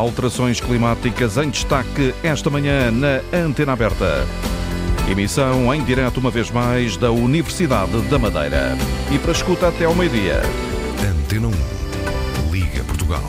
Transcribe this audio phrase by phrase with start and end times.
[0.00, 4.26] Alterações climáticas em destaque esta manhã na Antena Aberta.
[5.06, 8.78] Emissão em direto uma vez mais da Universidade da Madeira.
[9.12, 10.40] E para escuta até ao meio-dia.
[11.06, 12.50] Antena 1.
[12.50, 13.20] Liga Portugal.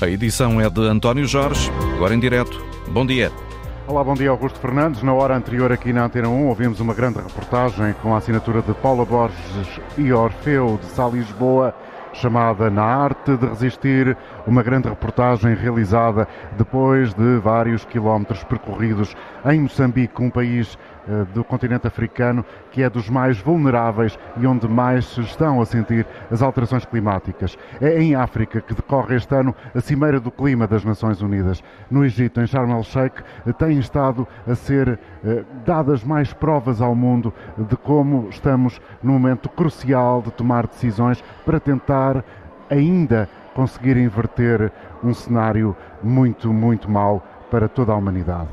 [0.00, 2.64] A edição é de António Jorge, agora em direto.
[2.86, 3.32] Bom dia.
[3.88, 5.02] Olá, bom dia Augusto Fernandes.
[5.02, 8.72] Na hora anterior aqui na Antena 1 ouvimos uma grande reportagem com a assinatura de
[8.74, 11.74] Paula Borges e Orfeu de Sá Lisboa
[12.14, 19.14] chamada Na Arte de Resistir, uma grande reportagem realizada depois de vários quilómetros percorridos
[19.44, 20.78] em Moçambique, um país
[21.34, 26.06] do continente africano que é dos mais vulneráveis e onde mais se estão a sentir
[26.30, 27.56] as alterações climáticas.
[27.80, 31.62] É em África que decorre este ano a Cimeira do Clima das Nações Unidas.
[31.90, 33.22] No Egito, em Sharm el-Sheikh,
[33.58, 39.48] têm estado a ser eh, dadas mais provas ao mundo de como estamos num momento
[39.48, 42.24] crucial de tomar decisões para tentar
[42.70, 48.48] ainda conseguir inverter um cenário muito, muito mau para toda a humanidade.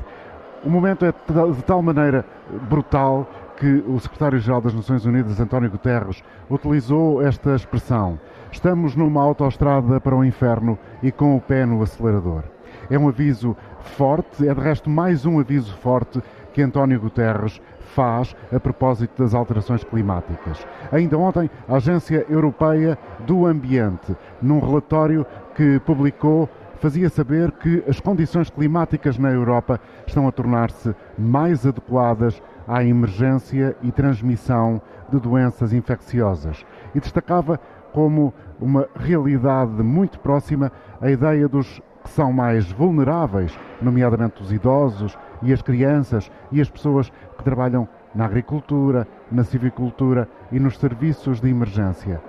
[0.64, 2.23] O momento é de tal maneira
[2.70, 8.20] brutal que o secretário-geral das Nações Unidas, António Guterres, utilizou esta expressão:
[8.52, 12.44] estamos numa autoestrada para o inferno e com o pé no acelerador.
[12.92, 13.58] É um aviso
[13.98, 16.22] forte, é de resto mais um aviso forte
[16.54, 17.59] que António Guterres
[17.95, 20.66] faz a propósito das alterações climáticas.
[20.92, 26.48] Ainda ontem, a Agência Europeia do Ambiente, num relatório que publicou
[26.82, 33.78] fazia saber que as condições climáticas na Europa estão a tornar-se mais adequadas à emergência
[33.84, 36.66] e transmissão de doenças infecciosas
[36.96, 37.60] e destacava
[37.94, 45.16] como uma realidade muito próxima a ideia dos que são mais vulneráveis, nomeadamente os idosos
[45.44, 51.40] e as crianças e as pessoas que trabalham na agricultura, na civicultura e nos serviços
[51.40, 52.20] de emergência.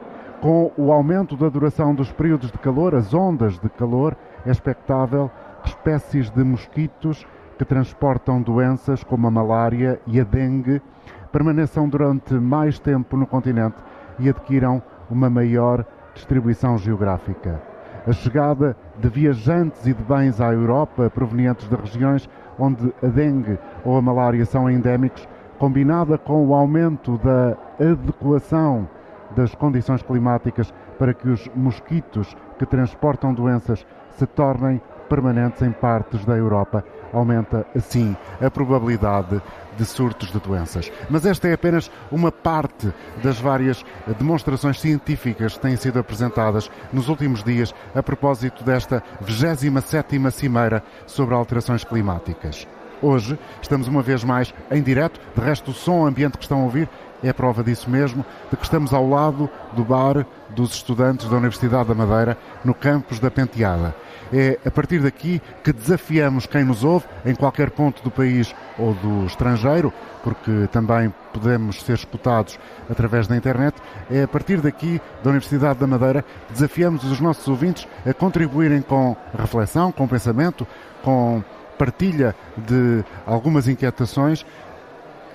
[0.42, 5.30] Com o aumento da duração dos períodos de calor, as ondas de calor, é expectável
[5.62, 7.26] que espécies de mosquitos
[7.58, 10.82] que transportam doenças como a malária e a dengue
[11.30, 13.76] permaneçam durante mais tempo no continente
[14.18, 17.62] e adquiram uma maior distribuição geográfica.
[18.06, 23.58] A chegada de viajantes e de bens à Europa provenientes de regiões onde a dengue
[23.84, 25.26] ou a malária são endémicos,
[25.58, 28.88] combinada com o aumento da adequação
[29.36, 33.86] das condições climáticas para que os mosquitos que transportam doenças
[34.16, 36.84] se tornem permanentes em partes da Europa.
[37.12, 39.42] Aumenta, assim, a probabilidade
[39.76, 40.90] de surtos de doenças.
[41.10, 42.92] Mas esta é apenas uma parte
[43.22, 43.84] das várias
[44.18, 51.34] demonstrações científicas que têm sido apresentadas nos últimos dias a propósito desta 27ª Cimeira sobre
[51.34, 52.66] alterações climáticas.
[53.02, 56.64] Hoje estamos uma vez mais em direto, de resto o som ambiente que estão a
[56.64, 56.88] ouvir
[57.22, 61.88] é prova disso mesmo, de que estamos ao lado do bar dos estudantes da Universidade
[61.88, 63.94] da Madeira, no campus da Penteada.
[64.32, 68.94] É a partir daqui que desafiamos quem nos ouve, em qualquer ponto do país ou
[68.94, 72.58] do estrangeiro, porque também podemos ser escutados
[72.90, 73.76] através da internet.
[74.10, 79.16] É a partir daqui, da Universidade da Madeira, desafiamos os nossos ouvintes a contribuírem com
[79.38, 80.66] reflexão, com pensamento,
[81.02, 81.42] com
[81.78, 84.46] partilha de algumas inquietações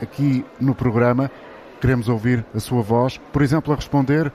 [0.01, 1.29] aqui no programa.
[1.79, 4.31] Queremos ouvir a sua voz, por exemplo, a responder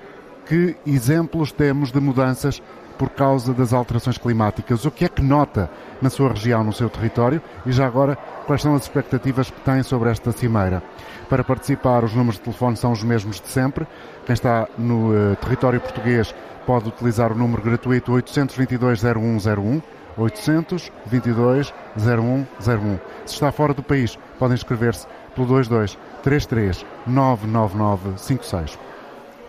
[0.47, 2.63] que exemplos temos de mudanças
[2.99, 4.85] por causa das alterações climáticas.
[4.85, 5.71] O que é que nota
[6.01, 7.43] na sua região, no seu território?
[7.67, 8.17] E já agora,
[8.47, 10.83] quais são as expectativas que tem sobre esta cimeira?
[11.29, 13.87] Para participar, os números de telefone são os mesmos de sempre.
[14.27, 16.35] Quem está no uh, território português
[16.67, 19.83] pode utilizar o número gratuito 822-0101.
[20.17, 22.99] 822 0101.
[23.25, 28.79] Se está fora do país, podem inscrever-se pelo 22 33 999 56.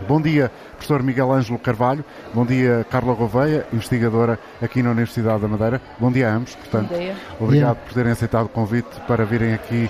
[0.07, 2.03] Bom dia, professor Miguel Ângelo Carvalho.
[2.33, 5.81] Bom dia, Carla Gouveia, investigadora aqui na Universidade da Madeira.
[5.99, 6.89] Bom dia a ambos, portanto.
[6.89, 7.16] Bom dia.
[7.39, 9.89] Obrigado por terem aceitado o convite para virem aqui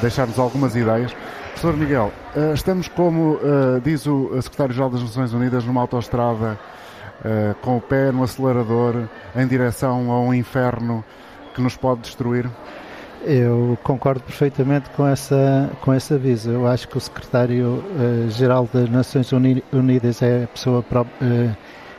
[0.00, 1.14] deixar-nos algumas ideias.
[1.50, 6.58] Professor Miguel, eh, estamos, como eh, diz o Secretário-Geral das Nações Unidas, numa autoestrada
[7.24, 9.04] eh, com o pé no acelerador
[9.36, 11.04] em direção a um inferno
[11.54, 12.48] que nos pode destruir?
[13.24, 16.50] Eu concordo perfeitamente com essa com esse aviso.
[16.50, 19.30] Eu acho que o secretário-geral uh, das Nações
[19.72, 21.56] Unidas é a pessoa uh,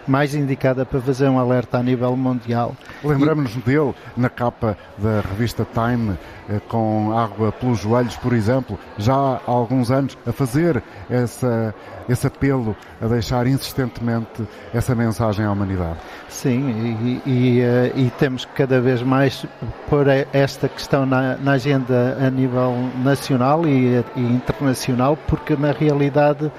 [0.07, 2.75] mais indicada para fazer um alerta a nível mundial.
[3.03, 6.17] Lembramos-nos dele na capa da revista Time,
[6.49, 11.73] eh, com água pelos joelhos, por exemplo, já há alguns anos, a fazer essa,
[12.09, 15.97] esse apelo, a deixar insistentemente essa mensagem à humanidade.
[16.29, 19.45] Sim, e, e, eh, e temos cada vez mais
[19.89, 22.73] pôr esta questão na, na agenda a nível
[23.03, 26.51] nacional e, e internacional, porque na realidade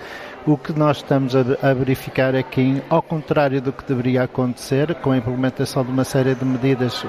[0.47, 4.95] O que nós estamos a, a, verificar é que, ao contrário do que deveria acontecer,
[4.97, 7.03] com a implementação de uma série de medidas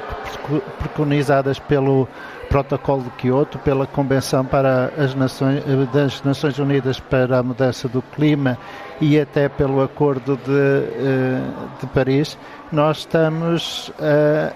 [0.80, 2.08] preconizadas pelo
[2.48, 5.62] Protocolo de Kyoto, pela Convenção para as Nações,
[5.92, 8.58] das Nações Unidas para a Mudança do Clima
[9.02, 11.42] e até pelo Acordo de, eh,
[11.82, 12.38] de Paris,
[12.72, 14.54] nós estamos a,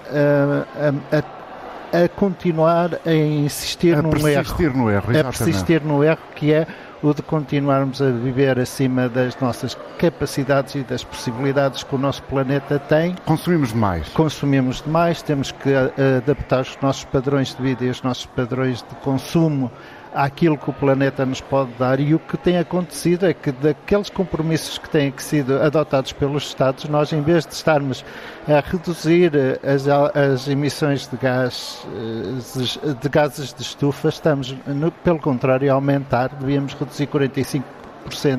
[1.11, 4.77] a, a, a continuar a insistir a num persistir erro.
[4.77, 5.19] no erro.
[5.19, 6.65] A persistir no erro que é
[7.01, 12.21] o de continuarmos a viver acima das nossas capacidades e das possibilidades que o nosso
[12.23, 13.15] planeta tem.
[13.25, 14.09] Consumimos demais.
[14.09, 18.95] Consumimos demais, temos que adaptar os nossos padrões de vida e os nossos padrões de
[19.03, 19.71] consumo
[20.13, 24.09] àquilo que o planeta nos pode dar e o que tem acontecido é que daqueles
[24.09, 28.03] compromissos que têm sido adotados pelos Estados, nós em vez de estarmos
[28.47, 29.31] a reduzir
[29.63, 35.75] as, as emissões de, gás, eh, de gases de estufa, estamos, no, pelo contrário, a
[35.75, 37.79] aumentar, devíamos reduzir 45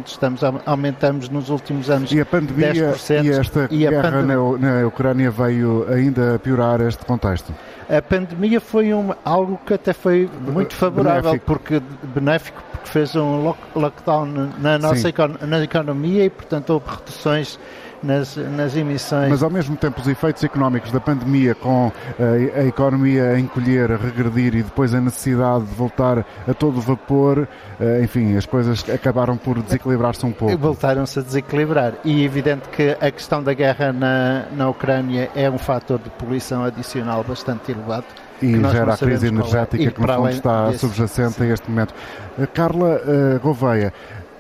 [0.07, 4.37] estamos aumentamos nos últimos anos e a pandemia 10%, e esta e guerra pandem...
[4.59, 7.53] na, Ucrânia veio ainda piorar este contexto
[7.91, 11.47] a pandemia foi um, algo que até foi muito favorável, benéfico.
[11.47, 11.83] porque
[12.15, 15.13] benéfico, porque fez um lock, lockdown na nossa
[15.45, 17.59] na economia e, portanto, houve reduções
[18.03, 19.31] nas, nas emissões.
[19.31, 23.39] Mas ao mesmo tempo os efeitos económicos da pandemia com a, eh, a economia a
[23.39, 27.47] encolher, a regredir e depois a necessidade de voltar a todo vapor,
[27.79, 30.57] eh, enfim, as coisas acabaram por desequilibrar-se um pouco.
[30.57, 35.51] Voltaram-se a desequilibrar e é evidente que a questão da guerra na, na Ucrânia é
[35.51, 38.07] um fator de poluição adicional bastante elevado
[38.43, 39.29] e gera a crise é.
[39.29, 39.91] energética é.
[39.91, 41.51] que no fundo está desse, subjacente sim.
[41.51, 41.95] a este momento.
[42.39, 43.93] Eh, Carla uh, Gouveia,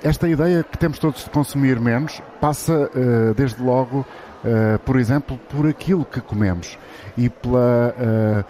[0.02, 5.38] esta ideia que temos todos de consumir menos passa, uh, desde logo, uh, por exemplo,
[5.49, 6.79] por aquilo que comemos
[7.17, 8.44] e pela, uh,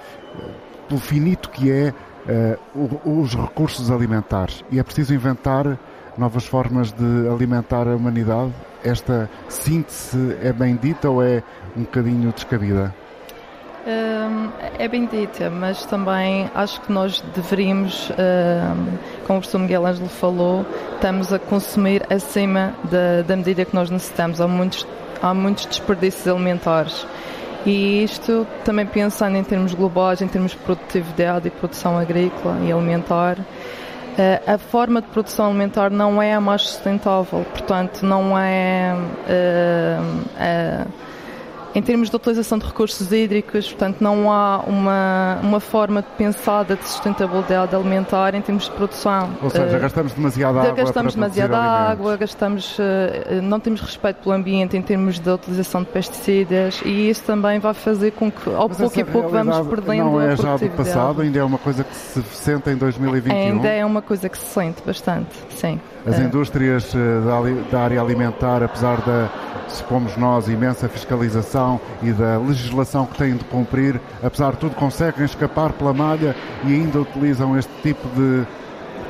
[0.88, 1.94] pelo finito que é
[3.04, 4.62] os recursos alimentares.
[4.70, 5.78] E é preciso inventar
[6.16, 8.52] novas formas de alimentar a humanidade.
[8.84, 11.42] Esta síntese é bem dita ou é
[11.76, 12.94] um bocadinho descabida?
[14.78, 18.10] É bem dita, mas também acho que nós deveríamos,
[19.26, 23.90] como o professor Miguel Ângelo falou, estamos a consumir acima da, da medida que nós
[23.90, 24.40] necessitamos.
[24.40, 24.86] Há muitos,
[25.22, 27.06] há muitos desperdícios alimentares.
[27.66, 32.72] E isto também pensando em termos globais, em termos de produtividade e produção agrícola e
[32.72, 33.38] alimentar,
[34.46, 38.94] a forma de produção alimentar não é a mais sustentável, portanto, não é.
[39.26, 41.09] Uh,
[41.74, 46.86] em termos de utilização de recursos hídricos, portanto, não há uma, uma forma pensada de
[46.86, 49.30] sustentabilidade alimentar em termos de produção.
[49.42, 50.72] Ou seja, uh, gastamos demasiada água.
[50.72, 55.88] Gastamos demasiada água, gastamos, uh, não temos respeito pelo ambiente em termos da utilização de
[55.90, 60.04] pesticidas e isso também vai fazer com que, ao Mas pouco e pouco, vamos perdendo
[60.04, 63.34] não é já do passado, ainda é uma coisa que se sente em 2021?
[63.34, 65.80] Ainda é uma coisa que se sente bastante, sim.
[66.06, 69.28] As uh, indústrias da, da área alimentar, apesar da
[69.76, 75.24] supomos nós, imensa fiscalização e da legislação que têm de cumprir, apesar de tudo, conseguem
[75.24, 76.34] escapar pela malha
[76.64, 78.46] e ainda utilizam este tipo de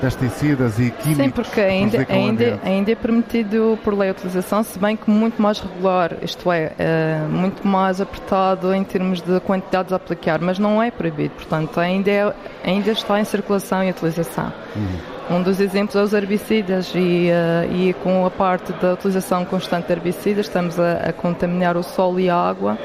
[0.01, 1.25] pesticidas e químicos.
[1.25, 5.41] Sim, porque ainda, ainda, ainda é permitido por lei a utilização, se bem que muito
[5.41, 10.59] mais regular, isto é, é, muito mais apertado em termos de quantidades a aplicar, mas
[10.59, 12.35] não é proibido, portanto, ainda, é,
[12.65, 14.51] ainda está em circulação e utilização.
[14.75, 15.20] Uhum.
[15.31, 19.87] Um dos exemplos é os herbicidas e, uh, e com a parte da utilização constante
[19.87, 22.77] de herbicidas estamos a, a contaminar o solo e a água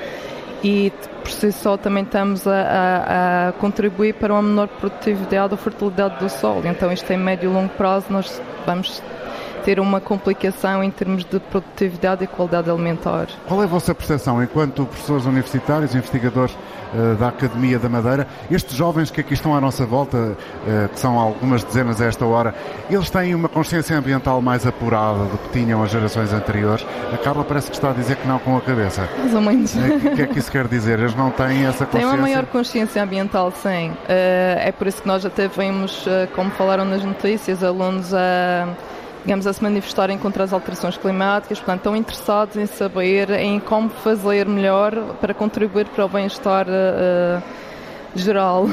[0.64, 0.94] e
[1.24, 6.20] por si só também estamos a, a, a, contribuir para uma menor produtividade ou fertilidade
[6.20, 6.62] do solo.
[6.68, 9.02] Então isto em médio e longo prazo nós vamos
[9.66, 13.28] ter uma complicação em termos de produtividade e qualidade alimentar.
[13.48, 18.78] Qual é a vossa percepção enquanto professores universitários, investigadores uh, da Academia da Madeira, estes
[18.78, 22.54] jovens que aqui estão à nossa volta, uh, que são algumas dezenas a esta hora,
[22.92, 26.86] eles têm uma consciência ambiental mais apurada do que tinham as gerações anteriores?
[27.12, 29.10] A Carla parece que está a dizer que não com a cabeça.
[29.18, 29.74] Mais ou menos.
[29.76, 31.00] O que é que isso quer dizer?
[31.00, 31.90] Eles não têm essa consciência?
[31.90, 33.90] Tem uma maior consciência ambiental, sim.
[33.90, 33.96] Uh,
[34.60, 36.06] é por isso que nós até vemos,
[36.36, 38.68] como falaram nas notícias, alunos a
[39.26, 43.90] digamos, a se manifestarem contra as alterações climáticas, portanto, estão interessados em saber em como
[43.90, 47.42] fazer melhor para contribuir para o bem-estar uh,
[48.16, 48.68] geral.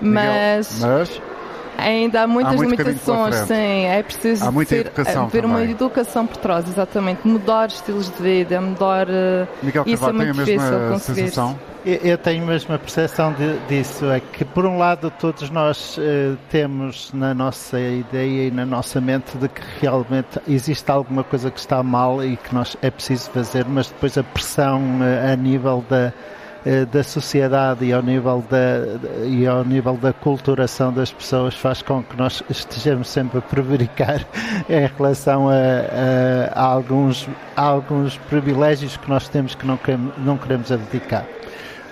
[0.00, 1.20] Mas, mas,
[1.80, 6.26] ainda há muitas há limitações, sim, é preciso há muita ter, educação haver uma educação
[6.26, 9.06] por trás, exatamente, mudar estilos de vida, mudar.
[9.62, 11.20] Miguel isso é muito difícil conseguir.
[11.20, 11.58] Sensação?
[11.84, 16.36] Eu tenho mesmo a percepção de, disso, é que por um lado todos nós uh,
[16.50, 21.58] temos na nossa ideia e na nossa mente de que realmente existe alguma coisa que
[21.58, 25.82] está mal e que nós é preciso fazer, mas depois a pressão uh, a nível
[25.88, 26.12] da,
[26.90, 32.02] da sociedade e ao, nível da, e ao nível da culturação das pessoas faz com
[32.02, 34.26] que nós estejamos sempre a prevaricar
[34.68, 40.12] em relação a, a, a alguns, a alguns privilégios que nós temos que não queremos,
[40.18, 41.24] não queremos abdicar.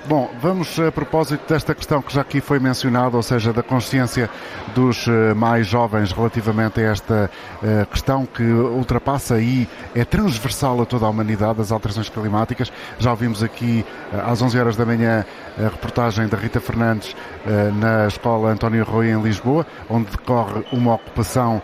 [0.06, 4.30] Bom, vamos a propósito desta questão que já aqui foi mencionada, ou seja, da consciência
[4.74, 7.30] dos eh, mais jovens relativamente a esta
[7.62, 12.72] uh, questão que ultrapassa e é transversal a toda a humanidade, as alterações climáticas.
[12.98, 13.84] Já ouvimos aqui
[14.24, 15.26] às 11 horas da manhã
[15.58, 17.14] a reportagem da Rita Fernandes
[17.74, 21.60] na Escola António Rui em Lisboa, onde decorre uma ocupação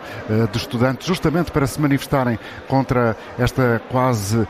[0.51, 2.37] de estudantes justamente para se manifestarem
[2.67, 4.45] contra esta quase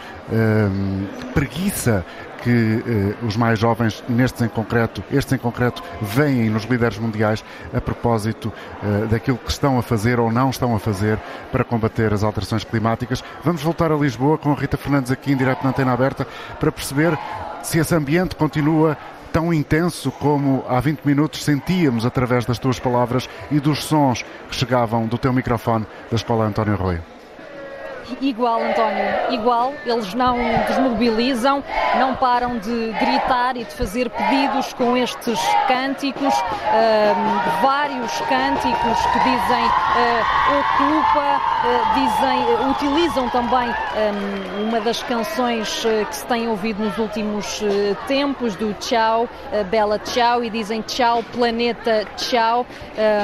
[1.33, 2.03] preguiça
[2.45, 7.43] que eh, os mais jovens, nestes em concreto, estes em concreto, veem nos líderes mundiais
[7.73, 11.17] a propósito eh, daquilo que estão a fazer ou não estão a fazer
[11.51, 13.23] para combater as alterações climáticas.
[13.43, 16.27] Vamos voltar a Lisboa com a Rita Fernandes aqui em direto na antena aberta
[16.59, 17.17] para perceber
[17.63, 18.95] se esse ambiente continua
[19.33, 24.55] tão intenso como há 20 minutos sentíamos através das tuas palavras e dos sons que
[24.55, 27.14] chegavam do teu microfone da Escola António Arroio.
[28.21, 29.73] Igual, António, igual.
[29.85, 31.63] Eles não desmobilizam,
[31.97, 39.19] não param de gritar e de fazer pedidos com estes cânticos, uh, vários cânticos que
[39.19, 46.83] dizem uh, ocupa, uh, dizem, utilizam também um, uma das canções que se tem ouvido
[46.83, 47.61] nos últimos
[48.07, 49.27] tempos do Tchau,
[49.69, 52.65] Bela Tchau, e dizem Tchau, planeta Tchau.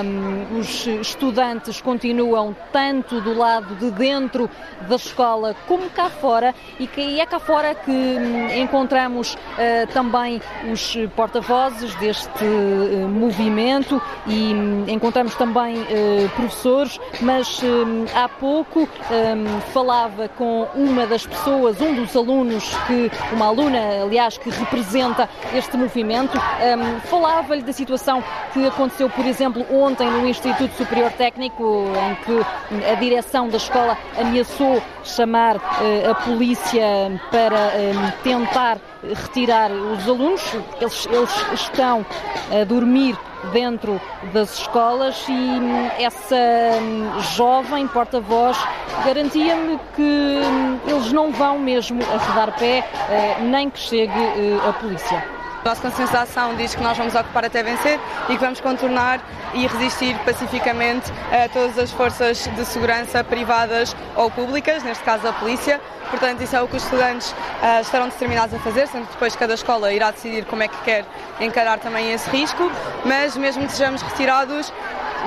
[0.03, 4.49] Um, os estudantes continuam tanto do lado de dentro
[4.87, 10.41] da escola como cá fora e que é cá fora que hum, encontramos uh, também
[10.71, 18.81] os porta-vozes deste uh, movimento e um, encontramos também uh, professores, mas um, há pouco
[18.81, 25.29] hum, falava com uma das pessoas, um dos alunos que, uma aluna, aliás, que representa
[25.53, 28.23] este movimento, hum, falava-lhe da situação
[28.53, 33.97] que aconteceu, por exemplo, ontem no Instituto Superior Técnico, em que a direção da escola
[34.19, 34.70] ameaçou
[35.03, 36.85] chamar uh, a polícia
[37.31, 40.41] para uh, tentar retirar os alunos.
[40.79, 42.05] Eles, eles estão
[42.51, 43.17] a dormir
[43.51, 43.99] dentro
[44.33, 46.35] das escolas e hum, essa
[46.79, 48.57] hum, jovem porta-voz
[49.03, 55.40] garantia-me que hum, eles não vão mesmo arredar pé, uh, nem que chegue a polícia.
[55.63, 57.99] A nossa conscienciação diz que nós vamos ocupar até vencer
[58.29, 59.21] e que vamos contornar
[59.53, 65.33] e resistir pacificamente a todas as forças de segurança privadas ou públicas, neste caso a
[65.33, 65.79] polícia.
[66.09, 69.35] Portanto, isso é o que os estudantes uh, estarão determinados a fazer, sendo que depois
[69.35, 71.05] cada escola irá decidir como é que quer
[71.39, 72.69] encarar também esse risco.
[73.05, 74.73] Mas, mesmo que sejamos retirados,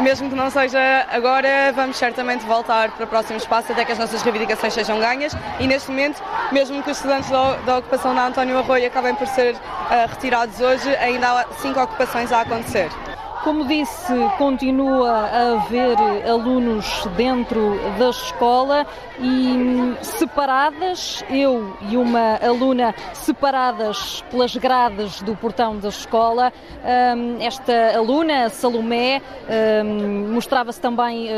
[0.00, 3.98] mesmo que não seja agora, vamos certamente voltar para o próximo espaço até que as
[3.98, 6.22] nossas reivindicações sejam ganhas e neste momento,
[6.52, 10.88] mesmo que os estudantes da, ocupação da António Arroio acabem por ser uh, retirados hoje,
[10.96, 12.90] ainda há cinco ocupações a acontecer.
[13.44, 18.86] Como disse, continua a haver alunos dentro da escola
[19.20, 26.50] e separadas, eu e uma aluna separadas pelas grades do portão da escola.
[27.38, 29.20] Esta aluna, Salomé,
[30.32, 31.28] mostrava-se também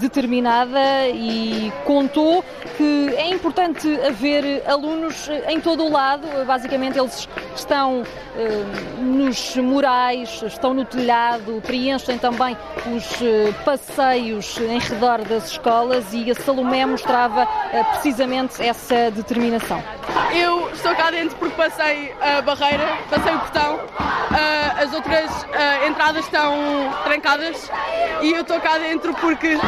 [0.00, 2.44] determinada e contou
[2.76, 6.26] que é importante haver alunos em todo o lado.
[6.44, 8.02] Basicamente, eles estão
[8.98, 12.56] nos murais, estão no telhado preenchem também
[12.94, 19.82] os eh, passeios em redor das escolas e a Salomé mostrava eh, precisamente essa determinação.
[20.34, 23.80] Eu estou cá dentro porque passei a barreira, passei o portão,
[24.36, 25.30] eh, as outras
[25.86, 26.54] entradas estão
[27.04, 27.70] trancadas
[28.22, 29.58] e eu estou cá dentro porque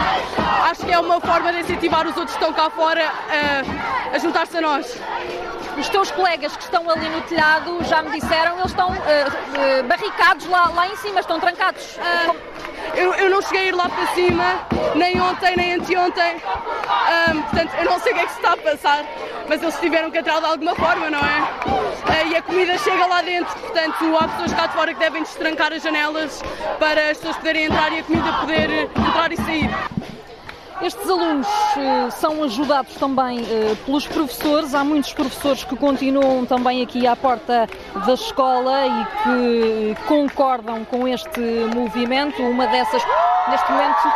[0.71, 4.19] acho que é uma forma de incentivar os outros que estão cá fora a, a
[4.19, 4.99] juntar-se a nós.
[5.79, 10.45] Os teus colegas que estão ali no telhado já me disseram, eles estão uh, barricados
[10.47, 11.58] lá, lá em cima, estão trancados.
[11.59, 12.37] Uh,
[12.95, 16.37] eu, eu, não cheguei a ir lá para cima, nem ontem, nem anteontem.
[16.37, 19.05] Um, portanto, eu não sei o que é que se está a passar,
[19.49, 21.41] mas eles tiveram que entrar de alguma forma, não é?
[21.67, 25.23] Uh, e a comida chega lá dentro, portanto, há pessoas cá de fora que devem
[25.23, 26.41] destrancar as janelas
[26.79, 29.98] para as pessoas poderem entrar e a comida poder entrar e sair.
[30.81, 34.75] Estes alunos uh, são ajudados também uh, pelos professores.
[34.75, 37.69] Há muitos professores que continuam também aqui à porta
[38.07, 41.41] da escola e que concordam com este
[41.75, 42.41] movimento.
[42.43, 43.03] Uma dessas,
[43.49, 44.09] neste momento,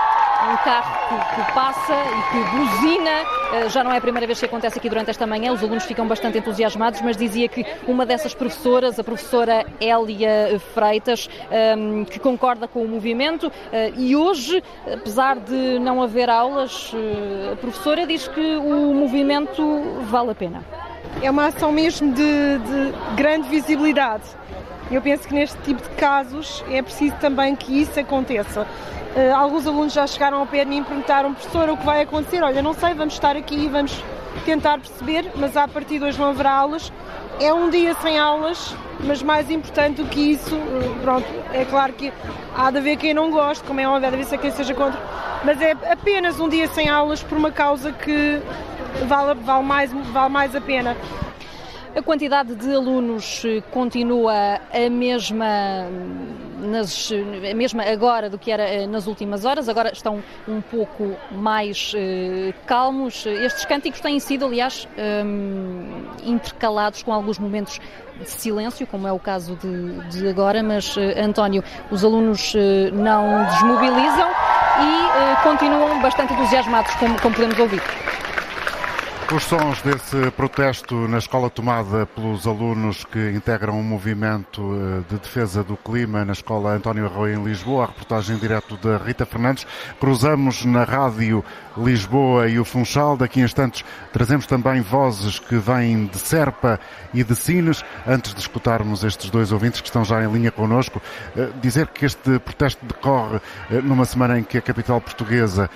[0.51, 3.11] um carro que, que, passa e que buzina.
[3.53, 5.85] Eh, já não é a primeira vez que acontece aqui durante esta manhã, os alunos
[5.85, 12.19] ficam bastante entusiasmados, mas dizia que uma dessas professoras, a professora Hélia Freitas, ehm, que
[12.19, 18.07] concorda com o movimento eh, e hoje, apesar de não haver aulas, eh, a professora
[18.07, 19.63] diz que o movimento
[20.11, 20.63] vale a pena.
[21.21, 24.25] é uma ação mesmo de, de grande visibilidade.
[24.93, 28.67] Eu penso que neste tipo de casos é preciso também que isso aconteça.
[29.17, 32.03] Uh, alguns alunos já chegaram ao pé de mim e perguntaram, professor, o que vai
[32.03, 32.43] acontecer?
[32.43, 34.05] Olha, não sei, vamos estar aqui e vamos
[34.45, 36.93] tentar perceber, mas a partir de hoje não haverá aulas.
[37.41, 41.95] É um dia sem aulas, mas mais importante do que isso, uh, pronto, é claro
[41.95, 42.13] que
[42.55, 45.01] há de haver quem não goste, como é óbvio, há de haver quem seja contra,
[45.43, 48.43] mas é apenas um dia sem aulas por uma causa que
[49.07, 50.95] vale, vale, mais, vale mais a pena.
[51.95, 54.33] A quantidade de alunos eh, continua
[54.73, 55.87] a mesma,
[56.59, 61.15] nas, a mesma agora do que era eh, nas últimas horas, agora estão um pouco
[61.31, 61.93] mais
[62.65, 63.27] calmos.
[63.27, 67.79] Estes cânticos têm sido, aliás, um, intercalados com alguns momentos
[68.19, 72.55] de silêncio, como é o caso de, de agora, mas, António, os alunos
[72.93, 74.31] não desmobilizam
[74.81, 77.83] e continuam bastante entusiasmados, como, como podemos ouvir.
[79.35, 85.19] Os sons desse protesto na escola tomada pelos alunos que integram um movimento eh, de
[85.19, 89.67] defesa do clima na escola António Arroio em Lisboa, a reportagem direto da Rita Fernandes.
[89.99, 91.43] Cruzamos na rádio
[91.79, 93.17] Lisboa e o Funchal.
[93.17, 96.79] Daqui a instantes trazemos também vozes que vêm de Serpa
[97.15, 97.83] e de Sines.
[98.07, 101.01] Antes de escutarmos estes dois ouvintes que estão já em linha connosco,
[101.35, 105.71] eh, dizer que este protesto decorre eh, numa semana em que a capital portuguesa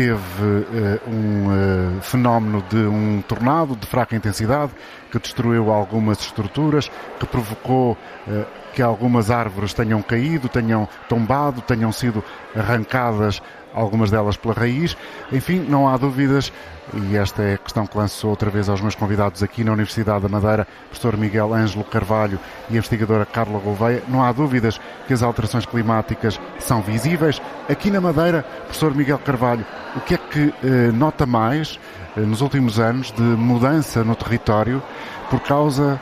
[0.00, 4.72] teve uh, um uh, fenómeno de um tornado de fraca intensidade
[5.12, 7.92] que destruiu algumas estruturas, que provocou
[8.26, 12.24] uh, que algumas árvores tenham caído, tenham tombado, tenham sido
[12.56, 13.42] arrancadas,
[13.74, 14.96] algumas delas pela raiz.
[15.32, 16.52] Enfim, não há dúvidas
[16.92, 20.22] e esta é a questão que lanço outra vez aos meus convidados aqui na Universidade
[20.22, 24.02] da Madeira, professor Miguel Ângelo Carvalho e a investigadora Carla Gouveia.
[24.08, 27.40] Não há dúvidas que as alterações climáticas são visíveis.
[27.68, 29.64] Aqui na Madeira, professor Miguel Carvalho,
[29.96, 31.78] o que é que eh, nota mais
[32.16, 34.82] eh, nos últimos anos de mudança no território
[35.28, 36.00] por causa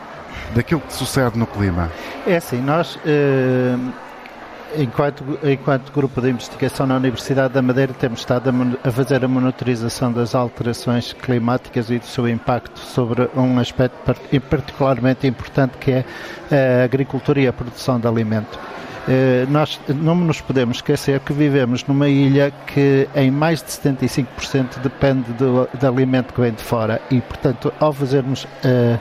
[0.54, 1.90] daquilo que sucede no clima?
[2.26, 2.98] É assim, nós.
[3.04, 3.76] Eh
[4.76, 9.28] enquanto, enquanto grupo de investigação na Universidade da Madeira, temos estado a, a, fazer a
[9.28, 13.96] monitorização das alterações climáticas e do seu impacto sobre um aspecto
[14.48, 16.04] particularmente importante que é
[16.80, 18.58] a agricultura e a produção de alimento.
[19.10, 24.80] Eh, nós não nos podemos esquecer que vivemos numa ilha que em mais de 75%
[24.82, 29.00] depende do, do alimento que vem de fora e, portanto, ao fazermos, uh,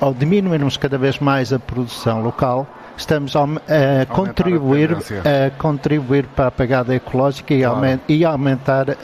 [0.00, 2.64] ao diminuirmos cada vez mais a produção local,
[2.98, 7.76] estamos a, a contribuir, a, a, contribuir para a pegada ecológica e, claro.
[7.76, 8.94] aument, e aumentar uh,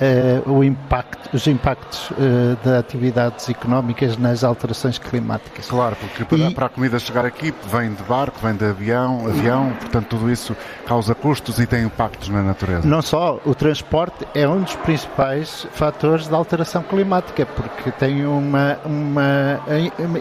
[0.51, 5.69] o impacto, os impactos uh, de atividades económicas nas alterações climáticas.
[5.69, 9.27] Claro, porque para, e, para, a comida chegar aqui vem de barco, vem de avião,
[9.27, 12.87] avião, portanto tudo isso causa custos e tem impactos na natureza.
[12.87, 18.79] Não só, o transporte é um dos principais fatores de alteração climática, porque tem uma,
[18.85, 19.61] uma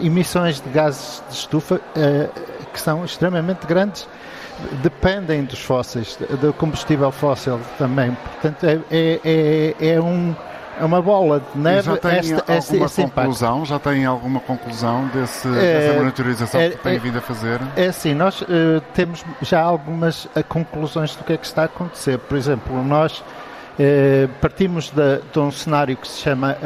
[0.02, 4.06] emissões de gases de estufa uh, que são extremamente grandes
[4.82, 8.16] dependem dos fósseis, do combustível fóssil também.
[8.40, 10.34] Portanto, é, é, é, é um,
[10.78, 11.80] é uma bola de neve.
[11.80, 13.56] E já tem esta, alguma esse, conclusão?
[13.56, 13.68] Impacto.
[13.68, 17.60] Já tem alguma conclusão desse, é, dessa monitorização é, que tem é, vindo a fazer?
[17.76, 18.46] É assim, nós uh,
[18.94, 22.18] temos já algumas uh, conclusões do que é que está a acontecer.
[22.18, 26.56] Por exemplo, nós uh, partimos de, de, um cenário que se chama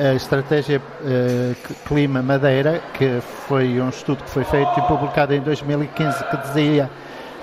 [0.00, 5.40] a estratégia uh, Clima Madeira, que foi um estudo que foi feito e publicado em
[5.40, 6.90] 2015, que dizia,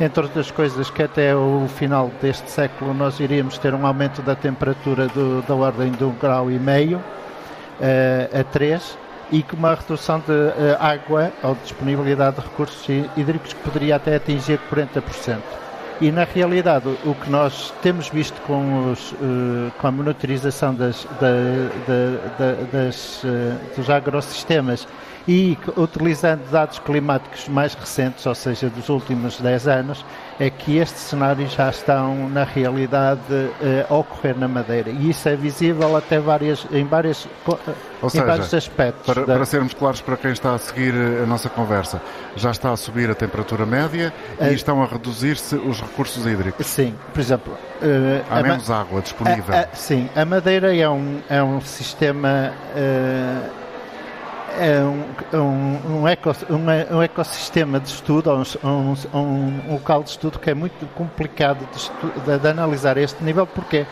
[0.01, 4.35] entre outras coisas, que até o final deste século nós iríamos ter um aumento da
[4.35, 8.97] temperatura do, da ordem de um grau e meio uh, a 3
[9.31, 14.15] e com uma redução de uh, água ou disponibilidade de recursos hídricos que poderia até
[14.15, 15.66] atingir 40%.
[15.99, 21.07] E na realidade o que nós temos visto com, os, uh, com a monitorização das,
[21.19, 21.31] da,
[21.87, 23.27] da, da, das, uh,
[23.75, 24.87] dos agrossistemas
[25.27, 30.05] e utilizando dados climáticos mais recentes, ou seja, dos últimos 10 anos,
[30.39, 35.27] é que estes cenários já estão na realidade uh, a ocorrer na Madeira e isso
[35.27, 37.57] é visível até várias, em, várias, ou
[38.05, 39.05] em seja, vários aspectos.
[39.05, 39.35] Para, da...
[39.35, 42.01] para, sermos claros para quem está a seguir a nossa conversa,
[42.35, 46.65] já está a subir a temperatura média e estão a reduzir-se os recursos hídricos.
[46.65, 47.53] Sim, por exemplo.
[47.81, 49.55] Uh, Há menos água disponível.
[49.55, 52.53] A, a, sim, a Madeira é um, é um sistema.
[52.75, 53.66] Uh,
[54.57, 58.31] é um, um, um, eco, um, ecossistema de estudo,
[58.63, 63.23] um, um, local de estudo que é muito complicado de, de, de analisar a este
[63.23, 63.87] nível, porque é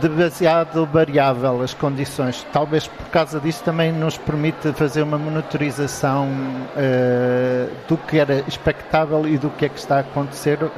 [0.00, 2.46] demasiado variável as condições.
[2.52, 9.26] Talvez por causa disso também nos permite fazer uma monitorização uh, do que era expectável
[9.26, 10.68] e do que é que está a acontecer, uh,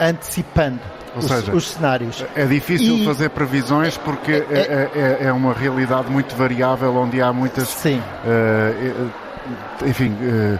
[0.00, 0.80] antecipando
[1.16, 2.24] os, seja, os cenários.
[2.34, 7.32] É difícil E- fazer previsões porque é, é- é uma realidade muito variável onde há
[7.32, 7.68] muitas.
[7.68, 8.00] Sim.
[8.26, 8.92] eh,
[9.86, 10.16] enfim.
[10.22, 10.58] eh,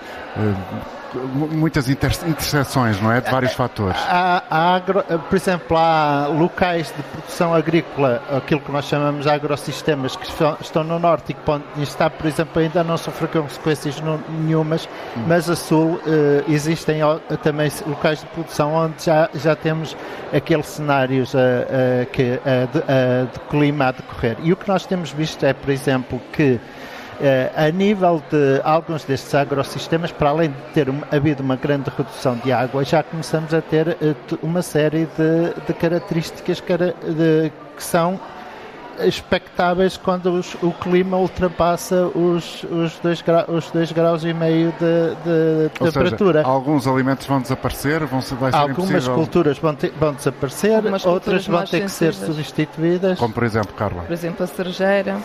[1.15, 3.21] muitas inter interseções, não é?
[3.21, 3.97] De vários fatores.
[4.09, 9.31] Há, há agro- por exemplo, há locais de produção agrícola, aquilo que nós chamamos de
[9.31, 10.27] agrossistemas, que
[10.61, 13.97] estão- no norte e que estar, por exemplo, ainda não sofrer consequências
[14.29, 14.89] nenhumas,
[15.27, 17.01] mas a sul eh, existem
[17.43, 19.97] também locais de produção onde já, já temos
[20.33, 24.37] aqueles cenários eh, eh, de, de clima a decorrer.
[24.43, 26.59] E o que nós temos visto é, por exemplo, que
[27.57, 32.53] a nível de alguns destes agrossistemas, para além de ter havido uma grande redução de
[32.53, 38.19] água, já começamos a ter eh, uma série de, de características de- que são
[39.01, 44.73] expectáveis quando os- o clima ultrapassa os, os, dois gra- os dois graus e meio
[44.73, 46.41] de, de Ou temperatura.
[46.41, 49.15] seja, alguns alimentos vão desaparecer, vão ser, vai ser Algumas impossível.
[49.15, 53.19] culturas vão, ter- vão desaparecer, Algumas outras vão ter que ser substituídas.
[53.19, 54.03] Como por exemplo, Carla.
[54.03, 55.17] Por exemplo, a cerejeira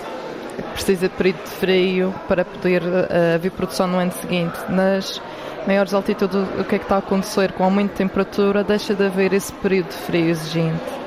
[0.73, 4.57] precisa de período de frio para poder eh, haver produção no ano seguinte.
[4.69, 5.21] Nas
[5.65, 7.51] maiores altitudes, o que é que está a acontecer?
[7.53, 10.97] Com aumento de temperatura, deixa de haver esse período de frio exigente.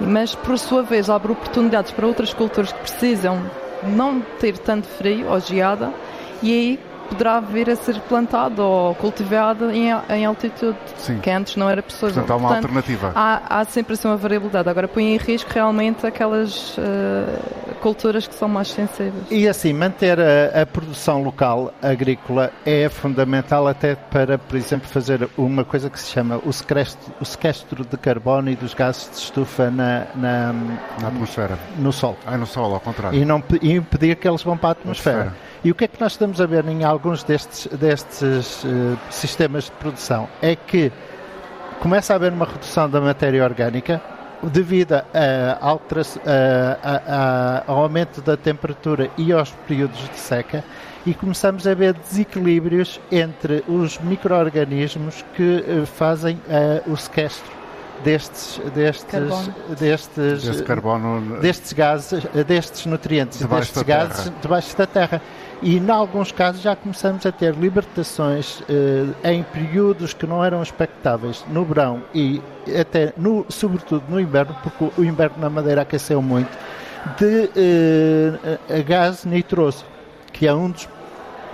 [0.00, 3.42] Mas, por sua vez, abre oportunidades para outras culturas que precisam
[3.82, 5.92] não ter tanto frio ou geada
[6.42, 6.80] e aí
[7.14, 11.18] poderá vir a ser plantado ou cultivado em, em altitude, Sim.
[11.20, 12.08] que antes não era possível.
[12.10, 13.12] Portanto, há uma alternativa.
[13.14, 14.68] Há, há sempre assim uma variabilidade.
[14.68, 17.38] Agora põe em risco realmente aquelas eh,
[17.80, 19.24] culturas que são mais sensíveis.
[19.30, 25.28] E assim, manter a, a produção local agrícola é fundamental até para, por exemplo, fazer
[25.38, 29.16] uma coisa que se chama o sequestro, o sequestro de carbono e dos gases de
[29.18, 30.52] estufa na, na-
[31.00, 31.58] Na atmosfera.
[31.78, 32.16] no Sol.
[32.26, 33.18] Ah, no Sol, ao contrário.
[33.18, 35.20] E, não, e impedir que eles vão para a atmosfera.
[35.20, 35.53] Atmosfera.
[35.64, 39.64] E o que é que nós estamos a ver em alguns destes, destes eh, sistemas
[39.64, 40.28] de produção?
[40.42, 40.92] É que
[41.80, 44.00] começa a haver uma redução da matéria orgânica
[44.42, 45.02] devido a,
[45.62, 50.62] a- a- ao aumento da temperatura e aos períodos de seca
[51.06, 57.50] e começamos a ver desequilíbrios entre os micro-organismos que eh, fazem eh, o sequestro
[58.04, 59.54] destes, destes, Carbono.
[59.78, 61.40] destes, Desse carbono.
[61.40, 64.36] destes gases, destes nutrientes e destes da gases terra.
[64.40, 65.22] debaixo da terra.
[65.62, 70.62] E em alguns casos já começamos a ter libertações eh, em períodos que não eram
[70.62, 72.42] expectáveis no verão e
[72.78, 76.50] até no, sobretudo no inverno, porque o inverno na Madeira aqueceu muito,
[77.18, 79.84] de eh, a gás nitroso,
[80.32, 80.86] que é um dos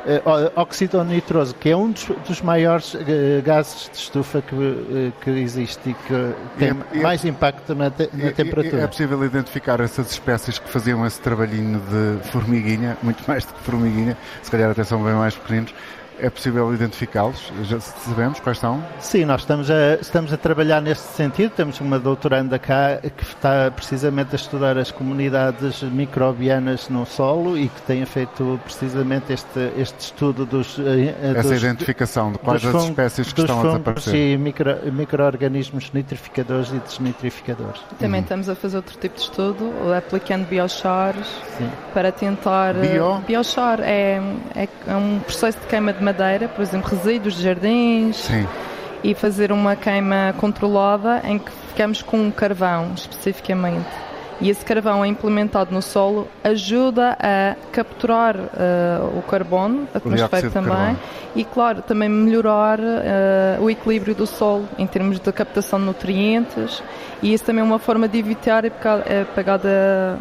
[0.06, 4.54] eh, ó- óxido nitroso, que é um dos, dos maiores eh, gases de estufa que,
[4.54, 8.82] eh, que existe e que tem E é- mais impacto na, te- na e- temperatura.
[8.82, 13.60] É possível identificar essas espécies que faziam esse trabalhinho de formiguinha, muito mais do que
[13.62, 15.74] formiguinha, se calhar até são bem mais pequeninos.
[16.22, 17.52] É possível identificá-los?
[17.64, 18.82] Já sabemos quais são?
[18.98, 21.52] Sim, nós estamos a, estamos a trabalhar neste sentido.
[21.52, 27.68] Temos uma doutoranda cá que está precisamente a estudar as comunidades microbianas no solo e
[27.68, 32.64] que tem feito precisamente este, este estudo dos, eh, eh, Essa dos, identificação de quais
[32.64, 34.14] as espécies que dos estão a fungos desaparecer.
[34.14, 37.80] e micro, micro-organismos nitrificadores e desnitrificadores.
[37.98, 41.70] Também estamos a fazer outro tipo de estudo, aplicando biochars Sim.
[41.94, 42.76] para tentar.
[42.76, 43.22] eh, Bio?
[43.26, 44.20] Biochar é,
[44.54, 48.46] é, é um processo de queima de madeira, por exemplo, resíduos de jardins, Sim.
[49.02, 53.86] e fazer uma queima controlada em que ficamos com um carvão especificamente.
[54.42, 60.54] E esse carvão é implementado no solo, ajuda a capturar eh, o carbono atmosférico de
[60.54, 60.96] também
[61.36, 66.82] e, claro, também melhorar eh, o equilíbrio do solo em termos de captação de nutrientes.
[67.22, 70.18] E isso também é uma forma de evitar a pega- a pegada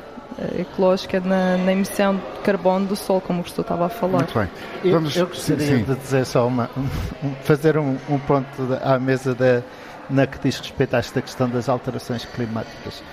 [0.58, 4.20] ecológica na, na emissão de carbono do solo, como o professor estava a falar.
[4.20, 4.50] Muito bem.
[4.84, 8.84] Eu, Vamos, eu gostaria sim, de dizer só uma, um- fazer um, um ponto de-
[8.84, 9.62] à mesa da,
[10.10, 13.04] na que diz respeito a esta questão das alterações climáticas.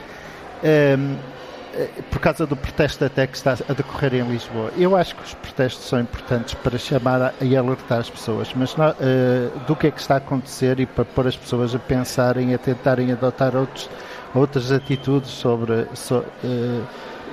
[0.65, 1.17] Ehm,
[1.75, 4.71] eh, por causa do protesto até que está a decorrer em Lisboa.
[4.79, 8.95] Eu acho que os protestos são importantes para chamar e alertar as pessoas, mas nó-
[9.01, 12.55] eh, do que é que está a acontecer e para pôr as pessoas a pensarem,
[12.55, 13.91] a tentarem adotar outros,
[14.35, 16.81] outras atitudes sobre, so- eh,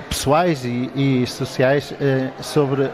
[0.08, 2.90] pessoais e, e sociais eh, sobre eh,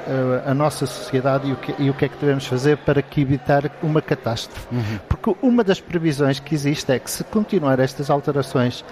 [0.47, 3.21] a nossa sociedade e o, que, e o que é que devemos fazer para que
[3.21, 4.67] evitar uma catástrofe.
[5.09, 8.85] Porque uma das previsões que existe é que se continuar estas alterações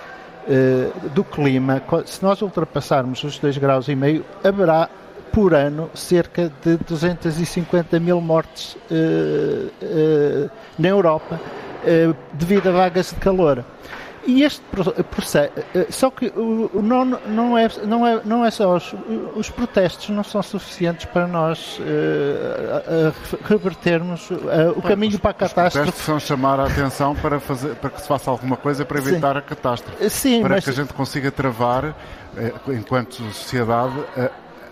[0.49, 4.88] eh, do clima, se nós ultrapassarmos os 2 graus e meio, haverá
[5.33, 11.40] por ano cerca de 250 mil mortes eh, eh, na Europa
[11.85, 13.64] eh, devido a vagas de calor.
[14.29, 14.61] E este
[15.11, 16.31] processo, eh, só que
[16.75, 18.95] não, não, é, não, é, não é só os,
[19.35, 24.37] os protestos não são suficientes para nós uh, revertermos uh,
[24.77, 25.69] o caminho os, para a catástrofe.
[25.69, 28.99] Os protestos são chamar a atenção para, fazer, para que se faça alguma coisa para
[28.99, 29.38] evitar Sim.
[29.38, 30.11] a catástrofe.
[30.11, 30.64] Sim, para mas...
[30.64, 31.97] que a gente consiga travar,
[32.69, 33.95] enquanto sociedade,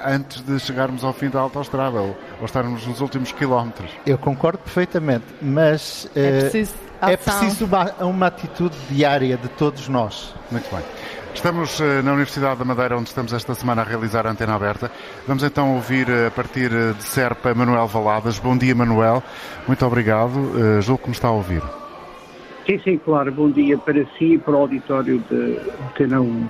[0.05, 3.91] antes de chegarmos ao fim da autostrada ou, ou estarmos nos últimos quilómetros.
[4.05, 10.35] Eu concordo perfeitamente, mas é preciso, é preciso uma, uma atitude diária de todos nós.
[10.51, 10.85] Muito bem.
[11.35, 14.91] Estamos uh, na Universidade da Madeira, onde estamos esta semana a realizar a antena aberta.
[15.27, 18.39] Vamos então ouvir uh, a partir uh, de Serpa Manuel Valadas.
[18.39, 19.23] Bom dia, Manuel.
[19.67, 20.37] Muito obrigado.
[20.37, 21.63] Uh, julgo que me está a ouvir.
[22.67, 23.31] Sim, sim, claro.
[23.31, 26.49] Bom dia para si e para o auditório de Antena 1.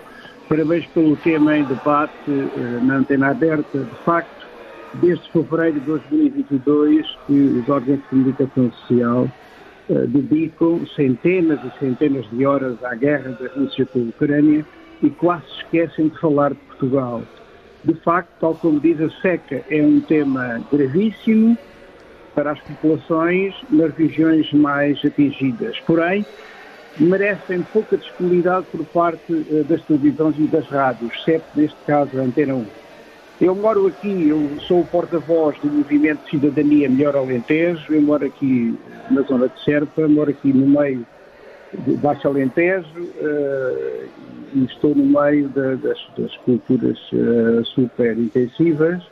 [0.48, 3.78] Parabéns pelo tema em debate eh, na antena aberta.
[3.78, 4.46] De facto,
[4.94, 9.45] desde fevereiro de 2022 que os órgãos de comunicação social eh,
[9.88, 14.64] dedicam centenas e centenas de horas à guerra da Rússia com a Ucrânia
[15.02, 17.22] e quase se esquecem de falar de Portugal.
[17.84, 21.56] De facto, tal como diz a seca, é um tema gravíssimo
[22.34, 25.78] para as populações nas regiões mais atingidas.
[25.86, 26.26] Porém,
[26.98, 32.22] merecem pouca disponibilidade por parte uh, das televisões e das rádios, exceto neste caso a
[32.22, 32.66] Antena 1.
[33.40, 38.24] Eu moro aqui, eu sou o porta-voz do movimento de Cidadania Melhor Alentejo, eu moro
[38.24, 38.74] aqui
[39.10, 41.06] na zona de Serpa, moro aqui no meio
[41.80, 44.08] de Baixo Alentejo uh,
[44.54, 49.02] e estou no meio de, das, das, culturas uh, super intensivas,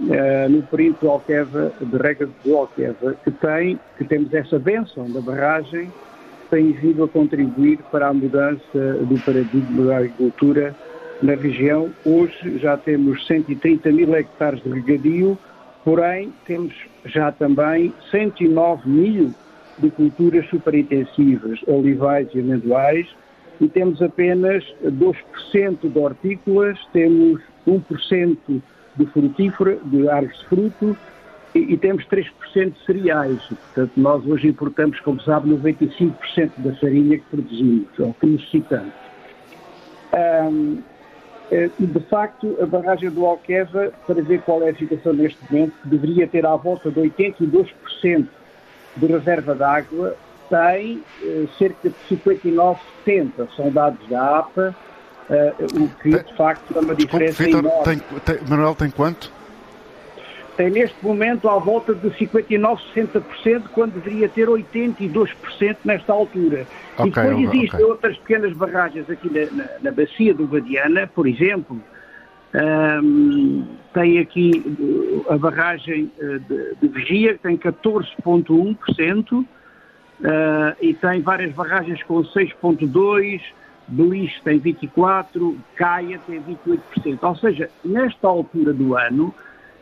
[0.00, 5.20] uh, no perímetro Alqueva, de Regra do Alqueva, que tem, que temos essa benção da
[5.20, 5.92] barragem
[6.50, 10.74] tem vindo a contribuir para a mudança do paradigma da agricultura
[11.22, 11.90] na região.
[12.04, 15.38] Hoje já temos 130 mil hectares de regadio,
[15.84, 16.74] porém temos
[17.04, 19.34] já também 109 mil
[19.78, 23.06] de culturas superintensivas, olivais e amendoais,
[23.60, 28.62] e temos apenas 2% de hortícolas, temos 1%
[28.96, 30.96] de frutífera, de árvores de fruto,
[31.54, 33.40] e, e temos 3% de cereais.
[33.46, 38.92] Portanto, nós hoje importamos, como sabe, 95% da farinha que produzimos, ou que necessitamos.
[40.12, 40.78] Um,
[41.78, 46.26] de facto, a barragem do Alqueva, para ver qual é a situação neste momento, deveria
[46.26, 48.26] ter à volta de 82%
[48.96, 50.16] de reserva de água,
[50.48, 54.74] tem uh, cerca de 59, 70, são dados da APA,
[55.30, 59.32] uh, o que de facto é uma diferença Desculpe, Victor, tem, tem, Manuel tem quanto?
[60.56, 66.66] Tem neste momento à volta de 59, 60%, quando deveria ter 82% nesta altura.
[66.96, 67.84] Okay, e depois existem okay.
[67.84, 71.80] outras pequenas barragens aqui na, na, na bacia do Guadiana, por exemplo.
[72.54, 79.46] Um, tem aqui uh, a barragem uh, de, de Vigia, que tem 14,1%, uh,
[80.80, 83.40] e tem várias barragens com 6,2%,
[83.86, 87.18] Beliche tem 24%, Caia tem 28%.
[87.20, 89.34] Ou seja, nesta altura do ano,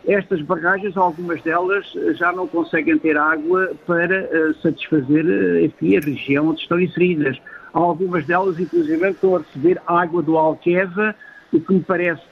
[0.06, 5.96] estas barragens, algumas delas eh, já não conseguem ter água para uh, satisfazer uh, enfim,
[5.96, 7.40] a região onde estão inseridas.
[7.72, 11.14] Algumas delas, inclusive, estão a receber água do Alqueva,
[11.52, 12.22] o que me parece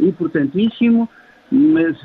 [0.00, 1.08] importantíssimo,
[1.50, 1.96] mas,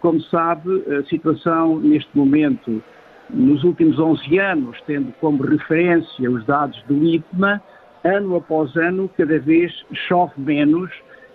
[0.00, 2.82] como sabe, a situação neste momento,
[3.30, 7.62] nos últimos 11 anos, tendo como referência os dados do IPMA,
[8.02, 10.90] ano após ano, cada vez chove menos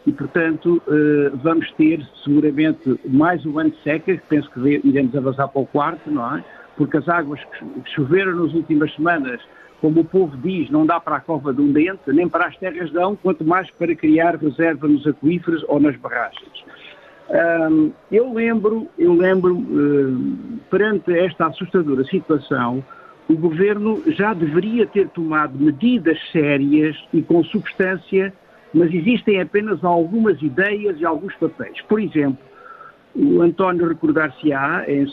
[0.06, 5.16] e, portanto, eh, vamos ter seguramente mais um ano de seca, que penso que iremos
[5.16, 6.44] avançar para o quarto, não é?
[6.78, 7.40] Porque as águas
[7.84, 9.42] que choveram nas últimas semanas,
[9.82, 12.58] como o povo diz, não dá para a cova de um dente, nem para as
[12.58, 16.64] terras dão, quanto mais para criar reserva nos aquíferos ou nas barragens.
[18.12, 22.84] eu lembro, eu lembro, eh, perante esta assustadora situação,
[23.30, 28.34] o Governo já deveria ter tomado medidas sérias e com substância
[28.74, 31.82] mas existem apenas algumas ideias e alguns papéis.
[31.84, 32.38] Por exemplo,
[33.16, 35.06] o António recordar-se-á, em,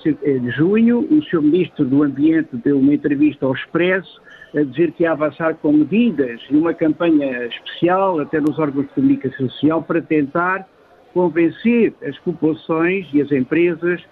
[0.52, 1.42] junho, o Sr.
[1.42, 4.20] Ministro do Ambiente deu uma entrevista ao Expresso
[4.54, 8.92] a dizer que ia avançar com medidas e uma campanha especial, até nos órgãos de
[8.92, 10.66] comunicação social, para tentar
[11.12, 14.02] convencer as populações e as empresas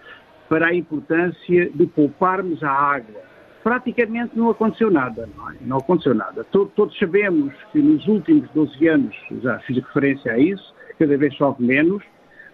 [0.48, 3.33] para a importância de pouparmos a água
[3.64, 5.54] praticamente não aconteceu nada, não, é?
[5.62, 6.44] não aconteceu nada.
[6.44, 11.64] Todos, sabemos que nos últimos 12 anos, já fiz referência a isso, cada vez chove
[11.64, 12.04] menos,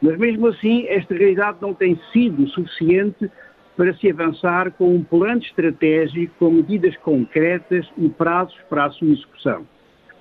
[0.00, 3.28] mas mesmo assim esta realidade não tem sido suficiente
[3.76, 9.08] para se avançar com um plano estratégico com medidas concretas e prazos para a sua
[9.08, 9.66] execução.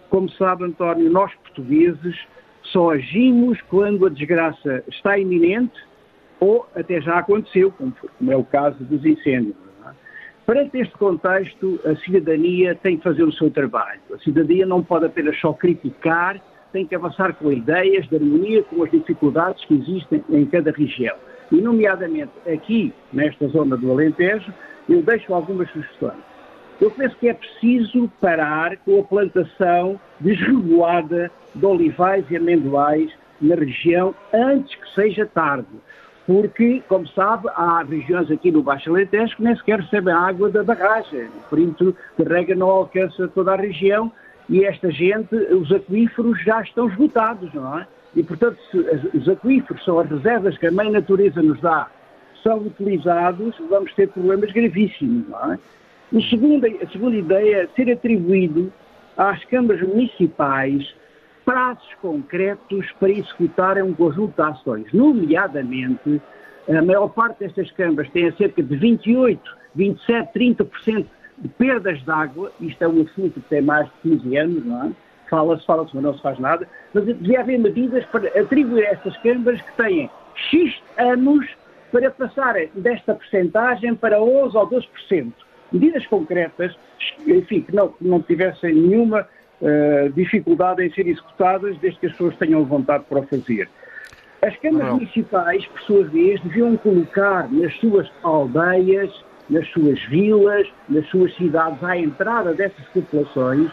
[0.10, 2.17] Como sabe, António, nós portugueses
[2.63, 5.80] só agimos quando a desgraça está iminente
[6.39, 7.93] ou até já aconteceu, como,
[8.28, 9.68] é o caso dos incêndios.
[10.50, 14.00] Perante este contexto, a cidadania tem que fazer o seu trabalho.
[14.12, 16.42] A cidadania não pode apenas só criticar,
[16.74, 21.16] tem que avançar com ideias de harmonia com as dificuldades que existem em cada região.
[21.52, 24.52] E, nomeadamente, aqui, nesta zona do Alentejo,
[24.90, 26.18] eu deixo algumas sugestões.
[26.82, 33.54] Eu penso que é preciso parar com a plantação desregulada de olivais e amendoais na
[33.54, 35.68] região antes que seja tarde.
[36.30, 40.63] Porque, como sabe, há regiões aqui no Baixo Alentejo que nem sequer recebem água da
[40.63, 41.24] barragem.
[41.26, 44.12] O perímetro de rega não alcança toda a região
[44.48, 47.88] e esta gente, os aquíferos já estão esgotados, não é?
[48.15, 48.60] E, portanto,
[49.12, 51.88] os aquíferos são as reservas que a mãe natureza nos dá,
[52.44, 55.60] são utilizados, vamos ter problemas gravíssimos, não é?
[56.13, 58.72] O segundo, a segunda ideia é ser atribuído
[59.18, 60.94] às câmaras municipais
[61.50, 64.94] prazos concretos para executarem um conjunto de ações.
[64.94, 66.22] Nomeadamente,
[66.70, 71.08] a maior parte destas câmaras tem cerca de 28, 27, 30%
[71.40, 72.52] de perdas de água.
[72.62, 74.92] Isto é um assunto que tem mais de 15 anos, não é?
[75.28, 76.70] Fala-se, fala-se, mas não se faz nada.
[76.94, 81.48] Mas devia haver medidas para atribuir a estas câmaras que têm X anos
[81.92, 85.34] para passarem desta percentagem para 11 ou 12%
[85.72, 86.76] medidas concretas,
[87.26, 89.28] enfim, que não, não tivessem nenhuma
[89.62, 93.69] uh, dificuldade em ser executadas, desde que as pessoas tenham vontade para o fazer.
[94.41, 99.12] As câmaras municipais, por sua vez, deviam colocar nas suas aldeias,
[99.50, 103.69] nas suas vilas, nas suas cidades, à entrada dessas populações,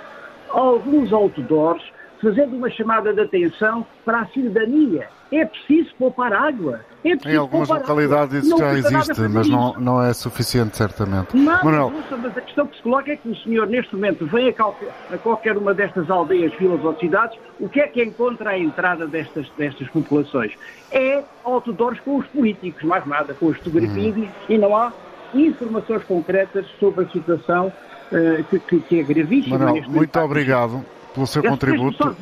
[0.50, 1.82] alguns outdoors
[2.20, 5.06] fazendo uma chamada de atenção para a cidadania.
[5.32, 6.80] É preciso poupar água.
[7.04, 11.36] É em algumas localidades isso já existe, mas não, não é suficiente, certamente.
[11.36, 11.92] Não, Manuel.
[12.10, 14.92] mas a questão que se coloca é que o senhor, neste momento, vem a qualquer,
[15.12, 19.06] a qualquer uma destas aldeias, vilas ou cidades, o que é que encontra à entrada
[19.06, 20.52] destas, destas populações?
[20.90, 24.28] É outdoors com os políticos, mais nada, com as fotografias, hum.
[24.48, 24.92] e não há
[25.34, 27.72] informações concretas sobre a situação
[28.12, 29.58] uh, que, que, que, é gravíssima.
[29.58, 30.84] Manuel, muito obrigado
[31.14, 32.16] pelo seu contributo.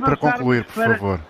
[0.00, 1.20] para concluir, por para, favor.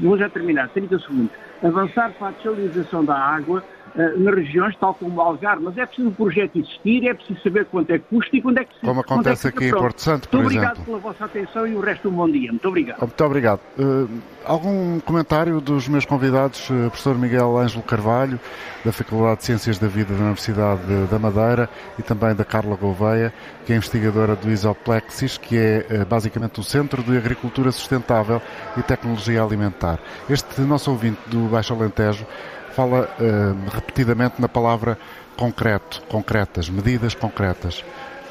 [0.00, 1.32] Vou já terminar, 30 segundos.
[1.62, 5.86] Avançar para a dessalinização da água uh, nas regiões, tal como o Algarve, mas é
[5.86, 8.74] preciso o projeto existir, é preciso saber quanto é que custa e quando é que
[8.74, 10.68] se Como acontece é aqui em Porto Santo, por Muito exemplo.
[10.68, 12.50] obrigado pela vossa atenção e o resto um bom dia.
[12.50, 13.00] Muito obrigado.
[13.00, 13.60] Muito obrigado.
[13.78, 14.08] Uh,
[14.44, 18.38] algum comentário dos meus convidados, uh, professor Miguel Ângelo Carvalho,
[18.84, 21.68] da Faculdade de Ciências da Vida da Universidade da Madeira
[21.98, 23.32] e também da Carla Gouveia,
[23.66, 28.40] que é investigadora do Isoplexis, que é uh, basicamente o Centro de Agricultura Sustentável
[28.76, 29.98] e Tecnologia Alimentar.
[30.30, 32.26] Este nosso ouvinte do Baixo Alentejo
[32.74, 34.98] fala uh, repetidamente na palavra
[35.36, 37.84] concreto, concretas, medidas concretas.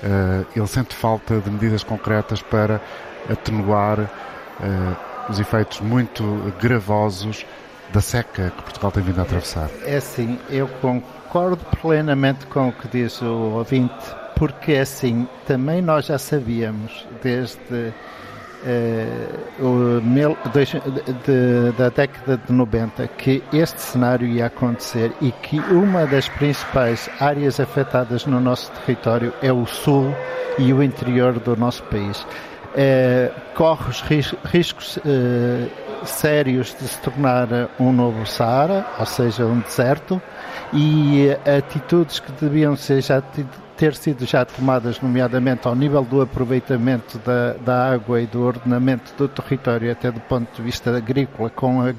[0.04, 2.80] Uh, ele sente falta de medidas concretas para
[3.30, 6.24] atenuar uh, os efeitos muito
[6.62, 7.46] gravosos
[7.92, 9.70] da seca que Portugal tem vindo a atravessar.
[9.86, 13.94] É assim, eu concordo plenamente com o que diz o ouvinte,
[14.36, 17.94] porque é assim, também nós já sabíamos desde
[18.64, 25.60] uh, mil, dois, de, da década de 90 que este cenário ia acontecer e que
[25.72, 30.14] uma das principais áreas afetadas no nosso território é o sul
[30.58, 32.26] e o interior do nosso país.
[32.74, 35.02] Uh, corre os ris riscos uh,
[36.06, 37.48] sérios de se tornar
[37.80, 40.22] um novo Saara, ou seja, um deserto,
[40.74, 43.22] e atitudes que deviam ser já
[43.78, 49.14] ter sido já tomadas, nomeadamente ao nível do aproveitamento da, da água e do ordenamento
[49.16, 51.94] do território, até do ponto de vista agrícola, com, a,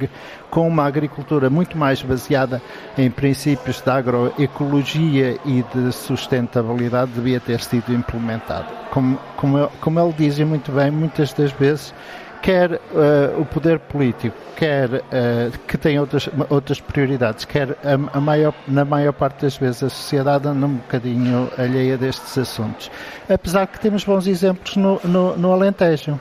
[0.50, 2.60] com uma agricultura muito mais baseada
[2.96, 8.66] em princípios de agroecologia e de sustentabilidade, devia ter sido implementado.
[8.90, 11.94] Como, como, como ele dizia muito bem, muitas das vezes
[12.42, 18.20] quer uh, o poder político, quer uh, que tem outras, outras prioridades, quer a, a,
[18.20, 22.90] maior, na maior parte das vezes a sociedade anda um bocadinho alheia destes assuntos.
[23.28, 26.18] Apesar que temos bons exemplos no, no, no Alentejo.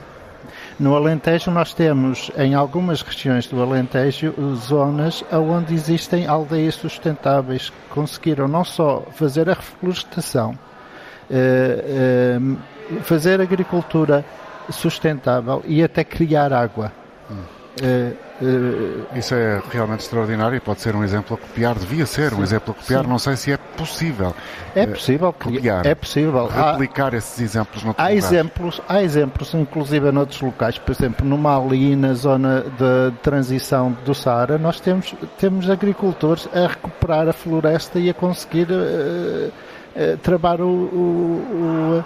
[0.78, 7.76] No Alentejo nós temos, em algumas regiões do Alentejo, zonas onde existem aldeias sustentáveis que
[7.90, 10.56] conseguiram não só fazer a reflorestação,
[11.30, 12.56] uh,
[13.02, 14.24] fazer agricultura
[14.70, 16.92] sustentável e até criar água.
[17.30, 17.58] Hum.
[17.80, 22.30] Uh, uh, Isso é realmente extraordinário e pode ser um exemplo a copiar, devia ser
[22.30, 23.08] sim, um exemplo a copiar, sim.
[23.08, 24.34] não sei se é possível.
[24.74, 30.10] É possível copiar, é possível replicar há, esses exemplos noutros há exemplos, há exemplos, inclusive
[30.10, 35.70] noutros locais, por exemplo, no Mali, na zona de transição do Saara, nós temos, temos
[35.70, 42.04] agricultores a recuperar a floresta e a conseguir uh, trabalhar o, o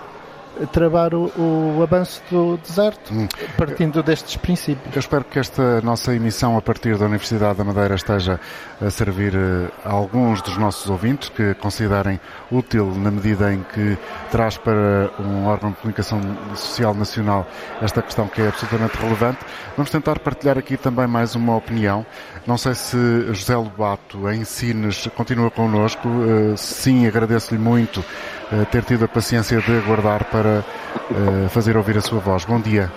[0.73, 3.29] travar o, o avanço do deserto, hum.
[3.57, 4.95] partindo destes princípios.
[4.95, 8.41] Eu espero que esta nossa emissão a partir da Universidade da Madeira esteja
[8.81, 13.97] a servir eh, a alguns dos nossos ouvintes que considerem útil na medida em que
[14.31, 16.21] traz para um órgão de comunicação
[16.55, 17.47] social nacional
[17.81, 19.39] esta questão que é absolutamente relevante.
[19.77, 22.05] Vamos tentar partilhar aqui também mais uma opinião.
[22.47, 22.97] Não sei se
[23.33, 26.09] José Lobato, em Sines, continua connosco.
[26.09, 28.05] Eh, sim, agradeço-lhe muito
[28.53, 30.63] eh, ter tido a paciência de aguardar para
[31.11, 32.45] uh, fazer ouvir a sua voz.
[32.45, 32.93] Bom dia.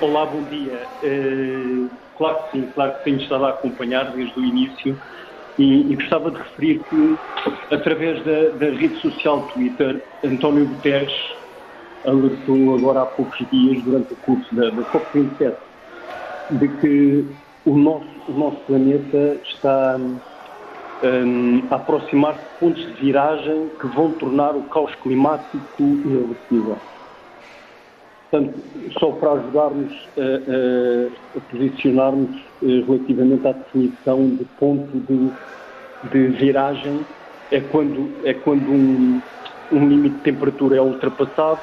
[0.00, 0.82] Olá, bom dia.
[1.02, 5.00] Uh, claro que sim, claro que tenho estado a acompanhar desde o início
[5.58, 7.16] e, e gostava de referir que,
[7.70, 11.14] através da, da, rede social Twitter, António Guterres
[12.04, 15.54] alertou agora há poucos dias, durante o curso da, da COP27,
[16.50, 17.26] de que
[17.64, 19.98] o nosso, o nosso planeta está
[21.02, 26.78] um, aproximar-se de pontos de viragem que vão tornar o caos climático irreversível.
[28.30, 28.58] Portanto,
[28.98, 32.30] só para ajudarmos a, a, a posicionarmos
[32.62, 35.30] uh, relativamente à definição de ponto de,
[36.10, 37.00] de viragem,
[37.52, 39.22] é quando, é quando um,
[39.72, 41.60] um limite de temperatura é ultrapassado,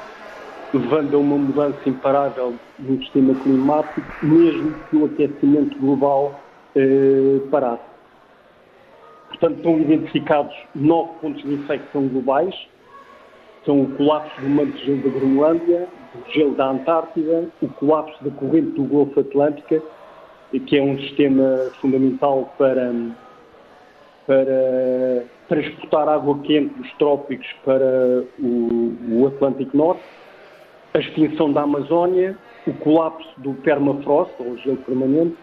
[0.72, 6.40] levando a uma mudança imparável no sistema climático, mesmo que o aquecimento global
[6.74, 7.91] uh, parasse.
[9.42, 12.54] Portanto, estão identificados nove pontos de infecção globais.
[13.64, 18.22] São o colapso do manto de gelo da Groenlândia, o gelo da Antártida, o colapso
[18.22, 19.82] da corrente do Golfo Atlântica,
[20.64, 22.92] que é um sistema fundamental para,
[24.28, 30.04] para transportar água quente dos trópicos para o, o Atlântico Norte,
[30.94, 35.36] a extinção da Amazónia, o colapso do permafrost, ou gelo permanente,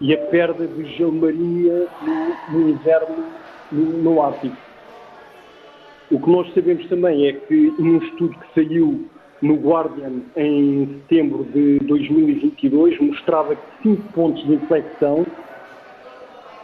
[0.00, 3.24] e a perda de gelmaria no, no inverno
[3.72, 4.56] no, no Ártico.
[6.10, 9.08] O que nós sabemos também é que num estudo que saiu
[9.42, 15.26] no Guardian em setembro de 2022 mostrava que cinco pontos de inflexão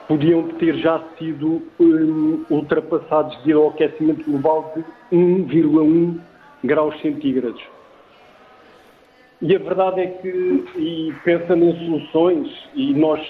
[0.09, 6.21] podiam ter já sido um, ultrapassados devido ao aquecimento global de 1,1
[6.65, 7.63] graus centígrados.
[9.43, 10.29] E a verdade é que,
[10.77, 13.21] e pensando em soluções, e nós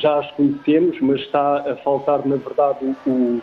[0.00, 3.40] já as conhecemos, mas está a faltar, na verdade, o,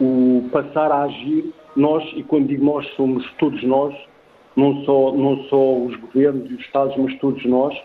[0.00, 3.94] o passar a agir, nós, e quando digo nós, somos todos nós,
[4.56, 7.80] não só, não só os governos e os Estados, mas todos nós,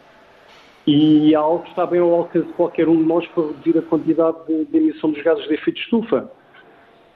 [0.88, 3.78] e há algo que está bem ao alcance de qualquer um de nós para reduzir
[3.78, 6.32] a quantidade de, de emissão dos gases de efeito de estufa.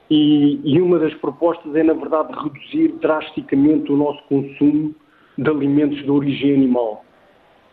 [0.08, 4.94] E, e uma das propostas é, na verdade, reduzir drasticamente o nosso consumo
[5.38, 7.04] de alimentos de origem animal.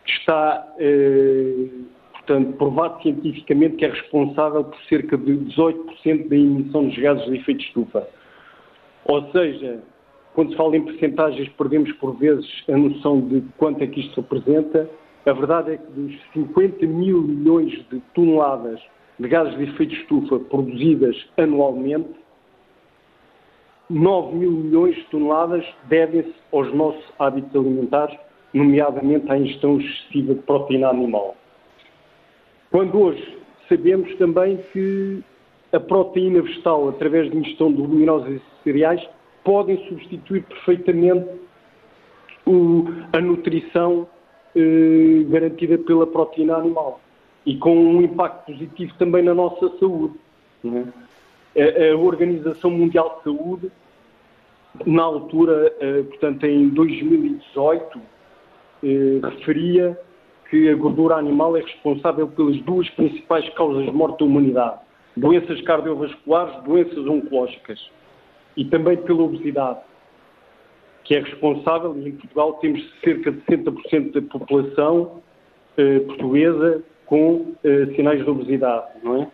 [0.06, 1.68] Está, eh,
[2.12, 7.36] portanto, provado cientificamente que é responsável por cerca de 18% da emissão de gases de
[7.36, 8.08] efeito de estufa.
[9.04, 9.82] Ou seja,
[10.34, 14.20] quando se fala em percentagens, perdemos por vezes a noção de quanto é que isto
[14.20, 14.88] representa.
[15.26, 18.80] A verdade é que dos 50 mil milhões de toneladas
[19.18, 22.08] de gases de efeito de estufa produzidas anualmente,
[23.90, 28.16] 9 mil milhões de toneladas devem-se aos nossos hábitos alimentares,
[28.54, 31.36] nomeadamente à ingestão excessiva de proteína animal.
[32.70, 33.38] Quando hoje
[33.68, 35.24] sabemos também que
[35.72, 39.04] a proteína vegetal, através de ingestão de leguminosas e cereais,
[39.42, 41.28] podem substituir perfeitamente
[42.46, 44.06] o, a nutrição
[44.54, 47.00] eh, garantida pela proteína animal
[47.44, 50.14] e com um impacto positivo também na nossa saúde.
[50.64, 51.90] É?
[51.90, 53.72] A, a Organização Mundial de Saúde
[54.86, 58.00] na altura, eh, portanto, em 2018,
[58.82, 59.98] eh, referia
[60.48, 64.80] que a gordura animal é responsável pelas duas principais causas de morte da humanidade:
[65.16, 67.90] doenças cardiovasculares, doenças oncológicas
[68.56, 69.80] e também pela obesidade,
[71.04, 75.22] que é responsável, e em Portugal temos cerca de 60% da população
[75.76, 77.54] eh, portuguesa com
[77.96, 79.28] sinais de obesidade, não é?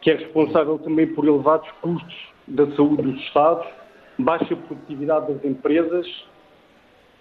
[0.00, 3.66] Que é responsável também por elevados custos da saúde dos Estados
[4.22, 6.06] baixa produtividade das empresas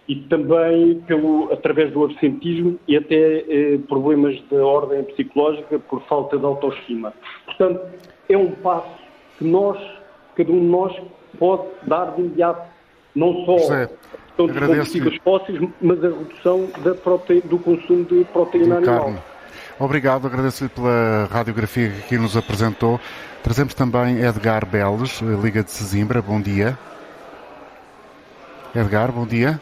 [0.08, 6.38] e também pelo, através do absentismo e até eh, problemas de ordem psicológica por falta
[6.38, 7.14] de autoestima.
[7.46, 7.82] Portanto,
[8.28, 8.90] é um passo
[9.38, 9.78] que nós,
[10.36, 11.02] cada um de nós,
[11.38, 12.68] pode dar de imediato,
[13.16, 16.68] não só José, a questão dos combustíveis fósseis, mas a redução
[17.04, 17.42] prote...
[17.42, 19.04] do consumo de proteína animal.
[19.04, 19.31] Carne.
[19.82, 23.00] Obrigado, agradeço-lhe pela radiografia que aqui nos apresentou.
[23.42, 26.22] Trazemos também Edgar Beles, Liga de Sesimbra.
[26.22, 26.78] Bom dia.
[28.76, 29.60] Edgar, bom dia.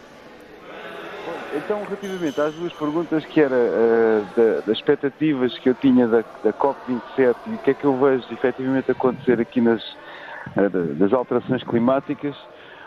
[1.55, 6.21] Então, relativamente às duas perguntas, que era uh, da, das expectativas que eu tinha da,
[6.43, 9.81] da COP27 e o que é que eu vejo efetivamente acontecer aqui nas
[10.57, 12.35] uh, das alterações climáticas,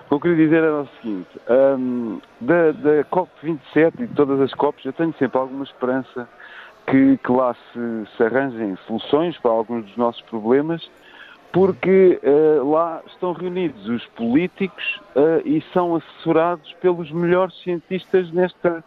[0.07, 4.53] que eu queria dizer era o seguinte: um, da, da COP27 e de todas as
[4.53, 6.29] COPs, eu tenho sempre alguma esperança
[6.87, 10.89] que, que lá se, se, arranjem soluções para alguns dos nossos problemas,
[11.53, 18.83] porque uh, lá estão reunidos os políticos uh, e são assessorados pelos melhores cientistas nesta,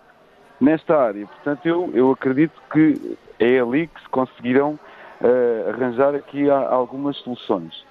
[0.60, 1.28] nesta área.
[1.28, 4.80] Portanto, eu, eu acredito que é ali que se conseguirão
[5.22, 7.86] uh, arranjar aqui algumas soluções.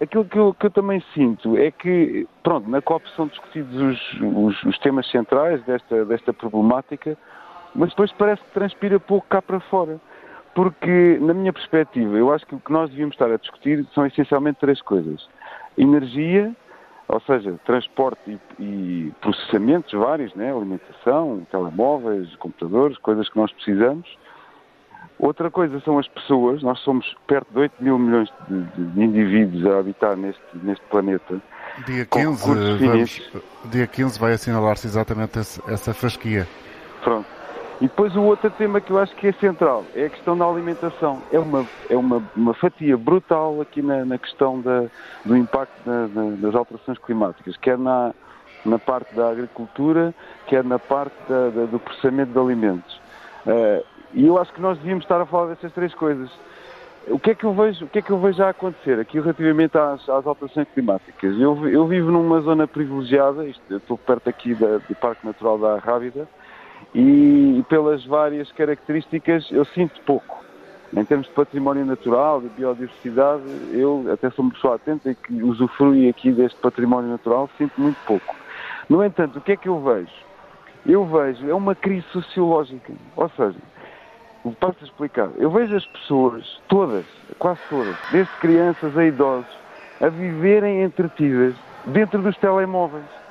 [0.00, 4.20] Aquilo que eu, que eu, também sinto é que, pronto, na COP são discutidos os,
[4.20, 7.18] os, os, temas centrais desta, desta problemática,
[7.74, 10.00] mas depois parece que transpira pouco cá para fora.
[10.54, 14.06] Porque, na minha perspectiva, eu acho que o que nós devíamos estar a discutir são
[14.06, 15.26] essencialmente três coisas:
[15.78, 16.54] energia,
[17.08, 18.20] ou seja, transporte
[18.58, 20.52] e, e processamentos vários, né?
[20.52, 24.06] alimentação, telemóveis, computadores, coisas que nós precisamos.
[25.18, 29.64] Outra coisa são as pessoas, nós somos perto de 8 mil milhões de, de indivíduos
[29.66, 31.40] a habitar neste, neste planeta.
[31.86, 33.32] Dia 15, vamos,
[33.70, 36.46] dia 15 vai assinalar-se exatamente essa fasquia.
[37.04, 37.41] Pronto.
[37.82, 40.46] E depois o outro tema que eu acho que é central é a questão da
[40.46, 41.20] alimentação.
[41.32, 44.84] É uma, é uma, uma fatia brutal aqui na, na questão da,
[45.24, 46.06] do impacto na,
[46.36, 48.14] das alterações climáticas, quer na,
[48.64, 50.14] na parte da agricultura,
[50.46, 52.94] quer na parte da, da, do processamento de alimentos.
[53.44, 56.30] Uh, e eu acho que nós devíamos estar a falar dessas três coisas.
[57.08, 59.18] O que é que eu vejo, o que é que eu vejo a acontecer aqui
[59.18, 61.36] relativamente às, às alterações climáticas?
[61.36, 65.78] Eu, eu, vivo numa zona privilegiada, isto, estou perto aqui da, do Parque Natural da
[65.78, 66.28] Rábida,
[66.94, 70.42] e pelas várias características eu sinto pouco.
[70.94, 75.42] Em termos de património natural, de biodiversidade, eu até sou uma pessoa atenta e que
[75.42, 78.34] usufrui aqui deste património natural, sinto muito pouco.
[78.90, 80.12] No entanto, o que é que eu vejo?
[80.84, 82.92] Eu vejo, é uma crise sociológica.
[83.16, 83.58] Ou seja,
[84.60, 87.06] posso explicar, eu vejo as pessoas, todas,
[87.38, 89.56] quase todas, desde crianças a idosos,
[89.98, 91.54] a viverem entretidas
[91.86, 93.21] dentro dos telemóveis.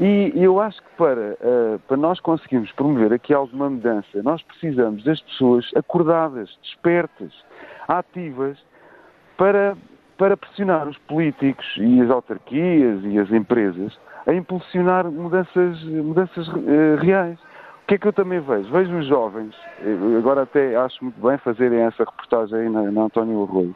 [0.00, 5.04] E eu acho que para, uh, para nós conseguirmos promover aqui alguma mudança, nós precisamos
[5.04, 7.30] das pessoas acordadas, despertas,
[7.86, 8.56] ativas,
[9.36, 9.76] para,
[10.16, 16.96] para pressionar os políticos e as autarquias e as empresas a impulsionar mudanças, mudanças uh,
[16.98, 17.38] reais.
[17.82, 18.70] O que é que eu também vejo?
[18.70, 19.54] Vejo os jovens,
[20.16, 23.74] agora até acho muito bem fazerem essa reportagem aí na, na António Arroio,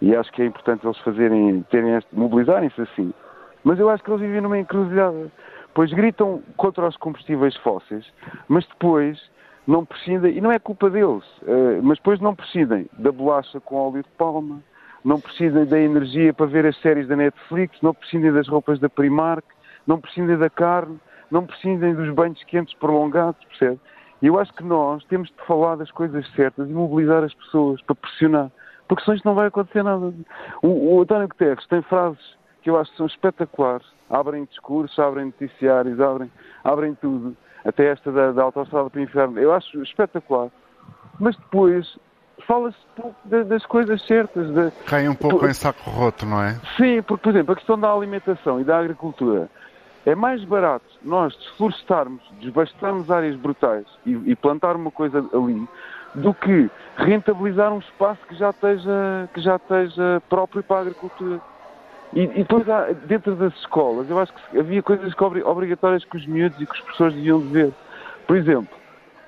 [0.00, 3.14] e acho que é importante eles fazerem, terem este, mobilizarem-se assim.
[3.64, 5.32] Mas eu acho que eles vivem numa encruzilhada
[5.76, 8.10] pois gritam contra os combustíveis fósseis,
[8.48, 9.20] mas depois
[9.66, 13.76] não prescindem, e não é culpa deles, uh, mas depois não prescindem da bolacha com
[13.76, 14.62] óleo de palma,
[15.04, 18.88] não prescindem da energia para ver as séries da Netflix, não prescindem das roupas da
[18.88, 19.44] Primark,
[19.86, 20.98] não prescindem da carne,
[21.30, 23.78] não prescindem dos banhos quentes prolongados, percebe?
[24.22, 27.82] E eu acho que nós temos de falar das coisas certas e mobilizar as pessoas
[27.82, 28.50] para pressionar,
[28.88, 30.14] porque senão isto não vai acontecer nada.
[30.62, 32.34] O, o António Guterres tem frases
[32.66, 33.86] que eu acho que são espetaculares.
[34.10, 36.28] Abrem discursos, abrem noticiários, abrem,
[36.64, 37.36] abrem tudo.
[37.64, 39.38] Até esta da, da autostrada para o inferno.
[39.38, 40.48] Eu acho espetacular.
[41.20, 41.96] Mas depois
[42.44, 44.52] fala-se pouco das coisas certas.
[44.52, 44.72] De...
[44.84, 45.48] Cai um pouco por...
[45.48, 46.54] em saco roto, não é?
[46.76, 49.48] Sim, porque, por exemplo, a questão da alimentação e da agricultura.
[50.04, 55.68] É mais barato nós desflorestarmos, desbastarmos áreas brutais e, e, plantar uma coisa ali
[56.16, 61.40] do que rentabilizar um espaço que já esteja, que já esteja próprio para a agricultura.
[62.14, 66.16] E, e depois, há, dentro das escolas, eu acho que havia coisas que obrigatórias que
[66.16, 67.72] os miúdos e que os professores deviam ver.
[68.26, 68.76] Por exemplo,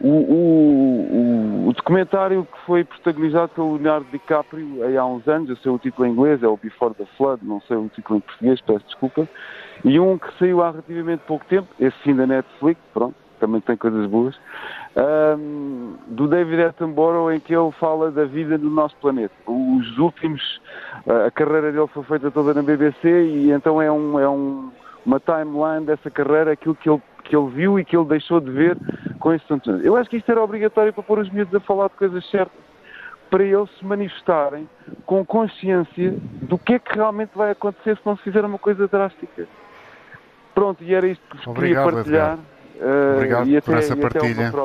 [0.00, 5.72] o, o, o, documentário que foi protagonizado pelo Leonardo DiCaprio há uns anos, eu sei
[5.72, 8.60] o título em inglês, é o Before the Flood, não sei o título em português,
[8.60, 9.28] peço desculpa,
[9.84, 13.76] e um que saiu há relativamente pouco tempo, esse sim da Netflix, pronto, também tem
[13.76, 14.38] coisas boas,
[14.98, 19.34] um, do David Attenborough, em que ele fala da vida no nosso planeta.
[19.46, 20.60] Os últimos,
[21.26, 24.70] a carreira dele foi feita toda na BBC e então é, um, é um,
[25.06, 28.50] uma timeline dessa carreira, aquilo que ele, que ele viu e que ele deixou de
[28.50, 28.76] ver
[29.20, 29.70] com esse tanto.
[29.70, 32.58] Eu acho que isto era obrigatório para pôr os miúdos a falar de coisas certas,
[33.30, 34.68] para eles se manifestarem
[35.06, 38.88] com consciência do que é que realmente vai acontecer se não se fizer uma coisa
[38.88, 39.46] drástica.
[40.54, 42.32] Pronto, e era isto que vos Obrigado, queria partilhar.
[42.32, 42.57] Edgar.
[42.80, 44.52] Uh, Obrigado por essa partilha.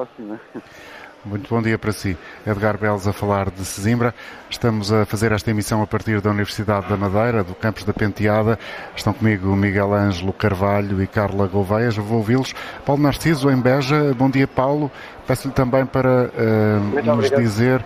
[1.26, 2.18] Muito bom dia para si.
[2.46, 4.14] Edgar Belos a falar de Sesimbra.
[4.50, 8.60] Estamos a fazer esta emissão a partir da Universidade da Madeira, do campus da Penteada.
[8.94, 11.92] Estão comigo Miguel Ângelo Carvalho e Carla Gouveia.
[11.92, 12.54] Já vou ouvi-los.
[12.86, 14.14] Paulo Narciso, em Beja.
[14.14, 14.92] Bom dia, Paulo.
[15.26, 17.86] Peço-lhe também para uh, nos dizer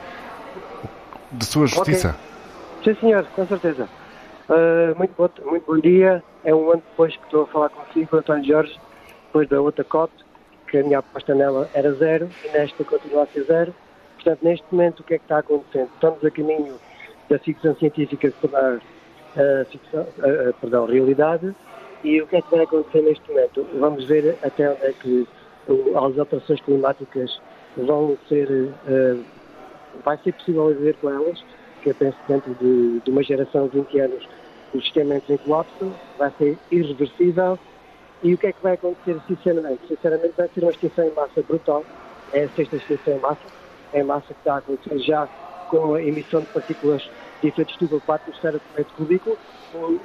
[1.32, 2.16] de sua justiça.
[2.82, 2.96] Okay.
[2.96, 3.88] Sim, senhor, com certeza.
[4.50, 6.24] Uh, muito, bom, muito bom dia.
[6.44, 8.80] É um ano depois que estou a falar consigo, António Jorge
[9.28, 10.12] depois da outra COT,
[10.70, 13.76] que a minha aposta nela era zero e nesta continua a ser zero.
[14.16, 15.90] Portanto, neste momento, o que é que está acontecendo?
[15.94, 16.76] Estamos a caminho
[17.30, 21.54] da ficção científica se tornar uh, uh, perdão, realidade
[22.04, 23.66] e E o que é que vai acontecer neste momento?
[23.80, 25.28] Vamos ver até onde é que
[25.70, 27.40] as alterações climáticas
[27.76, 29.24] vão ser, uh,
[30.04, 31.44] vai ser possível viver com elas,
[31.82, 34.28] que eu penso que dentro de, de uma geração de 20 anos
[34.74, 37.58] o sistema entra em colapso, vai ser irreversível.
[38.24, 39.88] E o que é que vai acontecer, sinceramente?
[39.88, 41.86] Sinceramente, vai ser uma extinção em massa brutal.
[42.34, 43.42] É a sexta extinção em massa.
[43.94, 45.28] É a massa que está a acontecer já
[45.70, 47.08] com a emissão de partículas
[47.42, 49.38] de efeito estufa para a atmosfera do metro cubículo.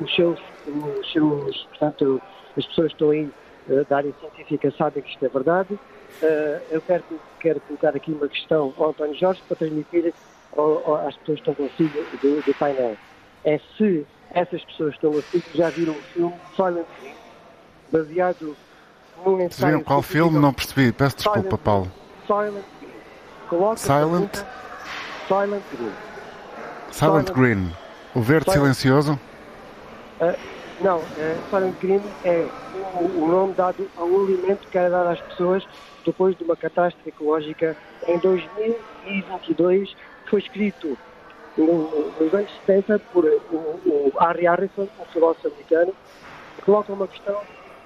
[0.00, 2.20] Os seus, os seus, portanto,
[2.56, 3.30] as pessoas que estão aí
[3.68, 5.74] uh, da área científica sabem que isto é verdade.
[5.74, 7.04] Uh, eu quero,
[7.40, 10.12] quero colocar aqui uma questão ao António Jorge para transmitir
[11.06, 12.96] às pessoas que estão consigo do, do painel.
[13.44, 17.16] É se essas pessoas que estão assim já viram o filme Silent Green,
[17.92, 18.56] baseado
[19.24, 19.72] num ensaio...
[19.72, 20.38] Viram qual filme?
[20.38, 20.90] Não percebi.
[20.92, 21.92] Peço desculpa, Silent Paulo.
[22.26, 22.92] Silent Green.
[23.48, 24.36] Coloca Silent?
[25.28, 25.92] Silent Green.
[26.90, 27.72] Silent, Silent Green.
[28.14, 28.74] O verde Silent...
[28.74, 29.20] silencioso?
[30.20, 30.38] Uh,
[30.80, 31.04] não, uh,
[31.50, 32.48] Silent Green é
[32.98, 35.64] o, o, nome dado ao alimento que era dado às pessoas
[36.04, 37.76] depois de uma catástrofe ecológica
[38.08, 39.94] em 2022.
[40.28, 40.98] Foi escrito
[41.56, 45.92] no, nos anos 70 por o, o Harry Harrison, um filósofo americano,
[46.56, 47.38] que coloca uma questão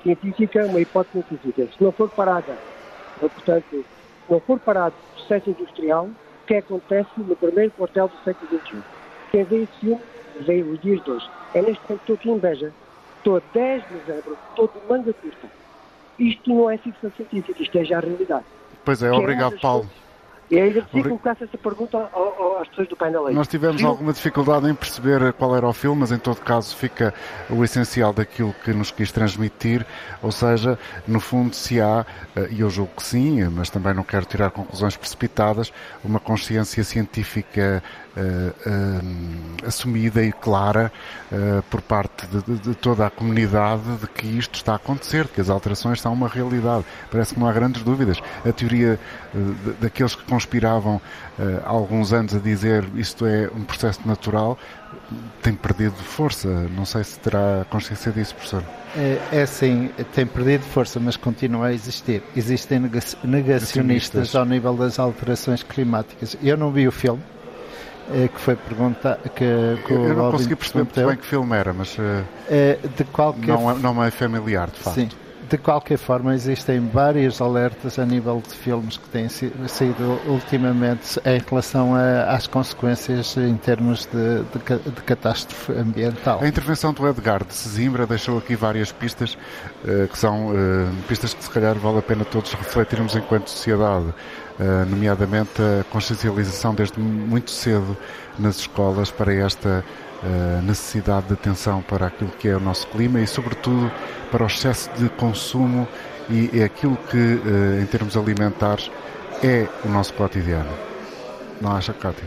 [0.06, 1.68] científica, uma hipótese científica.
[1.76, 2.56] Se não for parada,
[3.18, 3.84] portanto, se
[4.32, 8.78] não for parado o processo industrial, o que acontece no primeiro quartel do século XXI?
[9.32, 10.00] Quem vê esse filme,
[10.40, 11.28] vê os dias de hoje.
[11.54, 12.72] É neste momento que estou aqui em Beja.
[13.18, 15.48] Estou a 10 de dezembro, estou de manga curta.
[16.18, 18.44] Isto não é ficção científica, isto é já a realidade.
[18.84, 19.80] Pois é, obrigado, Paulo.
[19.82, 20.05] Coisas,
[20.50, 22.08] e ainda que colocasse essa pergunta
[22.60, 23.34] às pessoas do painel aí.
[23.34, 23.86] Nós tivemos Sim.
[23.86, 27.12] alguma dificuldade em perceber qual era o filme, mas em todo caso fica
[27.50, 29.84] o essencial daquilo que nos quis transmitir,
[30.22, 34.04] ou seja, no fundo se há, eh, e eu julgo que sim, mas também não
[34.04, 35.72] quero tirar conclusões precipitadas,
[36.04, 37.82] uma consciência científica
[39.66, 40.90] assumida e clara
[41.30, 45.28] uh, por parte de, de, de, toda a comunidade de que isto está a acontecer,
[45.28, 46.84] que as alterações são uma realidade.
[47.10, 48.18] Parece que não há grandes dúvidas.
[48.44, 48.98] A teoria
[49.80, 51.00] daqueles que conspiravam
[51.64, 54.58] há alguns anos a dizer isto é um processo natural
[55.42, 56.48] tem perdido força.
[56.48, 58.64] Não sei se terá consciência disso, professor.
[58.96, 62.22] É, é sim, tem perdido força, mas continua a existir.
[62.34, 62.90] Existem
[63.22, 66.36] negacionistas ao nível das alterações climáticas.
[66.42, 67.22] Eu não vi o filme,
[68.32, 71.96] que foi pergunta que, que eu não consegui perceber muito bem que filme era, mas
[72.48, 74.94] é, de qualquer não, é, não é familiar, de facto.
[74.94, 75.08] Sim.
[75.48, 81.40] De qualquer forma, existem vários alertas a nível de filmes que têm saído ultimamente em
[81.48, 86.40] relação a, às consequências em termos de, de, de, catástrofe ambiental.
[86.42, 89.38] A intervenção do Edgar de Sesimbra deixou aqui várias pistas,
[89.84, 90.56] uh, que são uh,
[91.06, 94.12] pistas que se calhar vale a pena todos refletirmos enquanto sociedade.
[94.58, 97.94] Eh, nomeadamente a consciencialização desde muito cedo
[98.38, 99.84] nas escolas para esta
[100.24, 103.92] eh, necessidade de atenção para aquilo que é o nosso clima e, sobretudo,
[104.30, 105.86] para o excesso de consumo
[106.30, 108.90] e é aquilo que, eh, em termos alimentares,
[109.42, 110.70] é o nosso cotidiano.
[111.60, 112.24] Não acha, Cátia?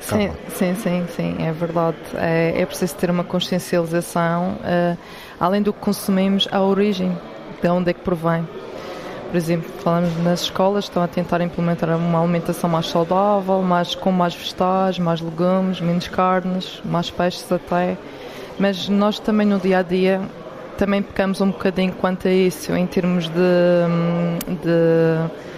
[0.00, 1.96] Sim, sim, sim, sim, é verdade.
[2.14, 4.98] É, é preciso ter uma consciencialização, uh,
[5.40, 7.16] além do que consumimos, a origem,
[7.60, 8.46] de onde é que provém.
[9.28, 14.10] Por exemplo, falamos nas escolas, estão a tentar implementar uma alimentação mais saudável, mais, com
[14.10, 17.98] mais vegetais, mais legumes, menos carnes, mais peixes até.
[18.58, 20.20] Mas nós também no dia a dia
[20.78, 23.34] também pecamos um bocadinho quanto a isso, em termos de,
[24.62, 25.48] de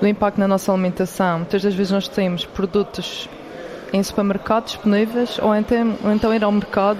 [0.00, 1.38] do impacto na nossa alimentação.
[1.38, 3.28] Muitas das vezes nós temos produtos
[3.92, 6.98] em supermercados disponíveis ou então, ou então ir ao mercado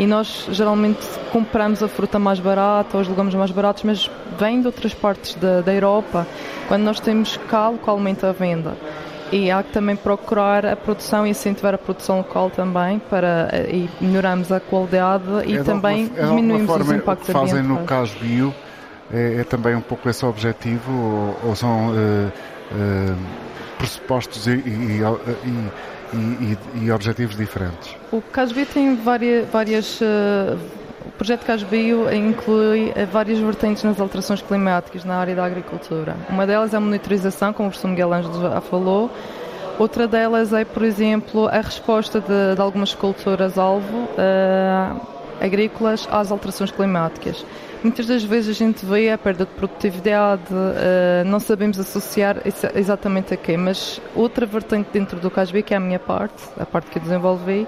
[0.00, 4.62] e nós geralmente compramos a fruta mais barata ou os legumes mais baratos, mas vem
[4.62, 6.26] de outras partes da, da Europa,
[6.68, 8.74] quando nós temos cá localmente à venda.
[9.30, 13.90] E há que também procurar a produção e incentivar a produção local também para e
[14.00, 18.18] melhoramos a qualidade e é também alguma, é diminuímos os impactos que fazem no caso
[18.18, 18.54] bio
[19.12, 23.16] é, é, também um pouco esse objetivo ou, ou são uh, uh,
[23.78, 25.70] pressupostos e, e, e
[26.12, 27.96] e, e, e objetivos diferentes.
[28.12, 30.58] O Casbio tem várias, várias uh,
[31.06, 36.16] o projeto Casbio inclui uh, várias vertentes nas alterações climáticas na área da agricultura.
[36.28, 39.10] Uma delas é a monitorização, como o professor Miguel Ângelo já falou.
[39.78, 46.70] Outra delas é, por exemplo, a resposta de, de algumas culturas-alvo uh, agrícolas às alterações
[46.70, 47.44] climáticas.
[47.82, 52.36] Muitas das vezes a gente vê a perda de produtividade, uh, não sabemos associar
[52.74, 56.66] exatamente a quê, mas outra vertente dentro do CASB, que é a minha parte, a
[56.66, 57.66] parte que eu desenvolvi,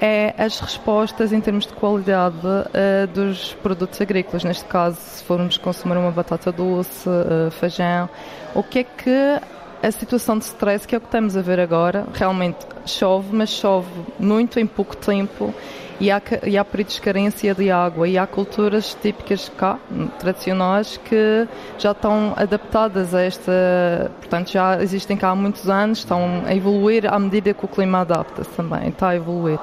[0.00, 4.42] é as respostas em termos de qualidade uh, dos produtos agrícolas.
[4.42, 8.08] Neste caso, se formos consumir uma batata doce, uh, feijão,
[8.54, 9.40] o que é que
[9.82, 13.50] a situação de stress, que é o que estamos a ver agora, realmente chove, mas
[13.50, 15.54] chove muito em pouco tempo
[16.00, 19.78] e há, e há períodos de carência de água e há culturas típicas cá,
[20.18, 21.46] tradicionais, que
[21.78, 27.12] já estão adaptadas a esta, portanto já existem cá há muitos anos, estão a evoluir
[27.12, 29.58] à medida que o clima adapta também, está a evoluir.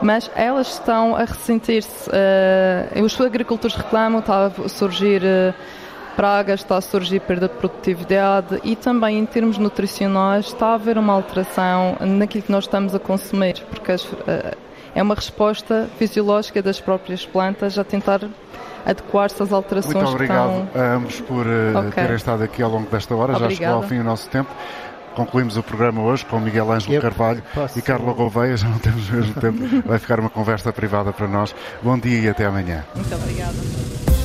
[0.00, 5.52] Mas elas estão a ressentir-se, uh, os agricultores reclamam, está a surgir uh,
[6.14, 10.96] pragas, está a surgir perda de produtividade e também em termos nutricionais está a haver
[10.96, 14.16] uma alteração naquilo que nós estamos a consumir, porque as, uh,
[14.94, 18.20] é uma resposta fisiológica das próprias plantas a tentar
[18.84, 20.82] adequar-se às alterações Muito obrigado estão...
[20.82, 21.90] a ambos por uh, okay.
[21.92, 23.32] terem estado aqui ao longo desta hora.
[23.32, 23.54] Obrigada.
[23.54, 24.50] Já chegou ao fim o nosso tempo.
[25.14, 27.78] Concluímos o programa hoje com Miguel Ângelo Eu Carvalho posso...
[27.78, 31.26] e Carla Gouveia, já não temos o mesmo tempo, vai ficar uma conversa privada para
[31.26, 31.54] nós.
[31.82, 32.84] Bom dia e até amanhã.
[32.94, 34.19] Muito obrigada.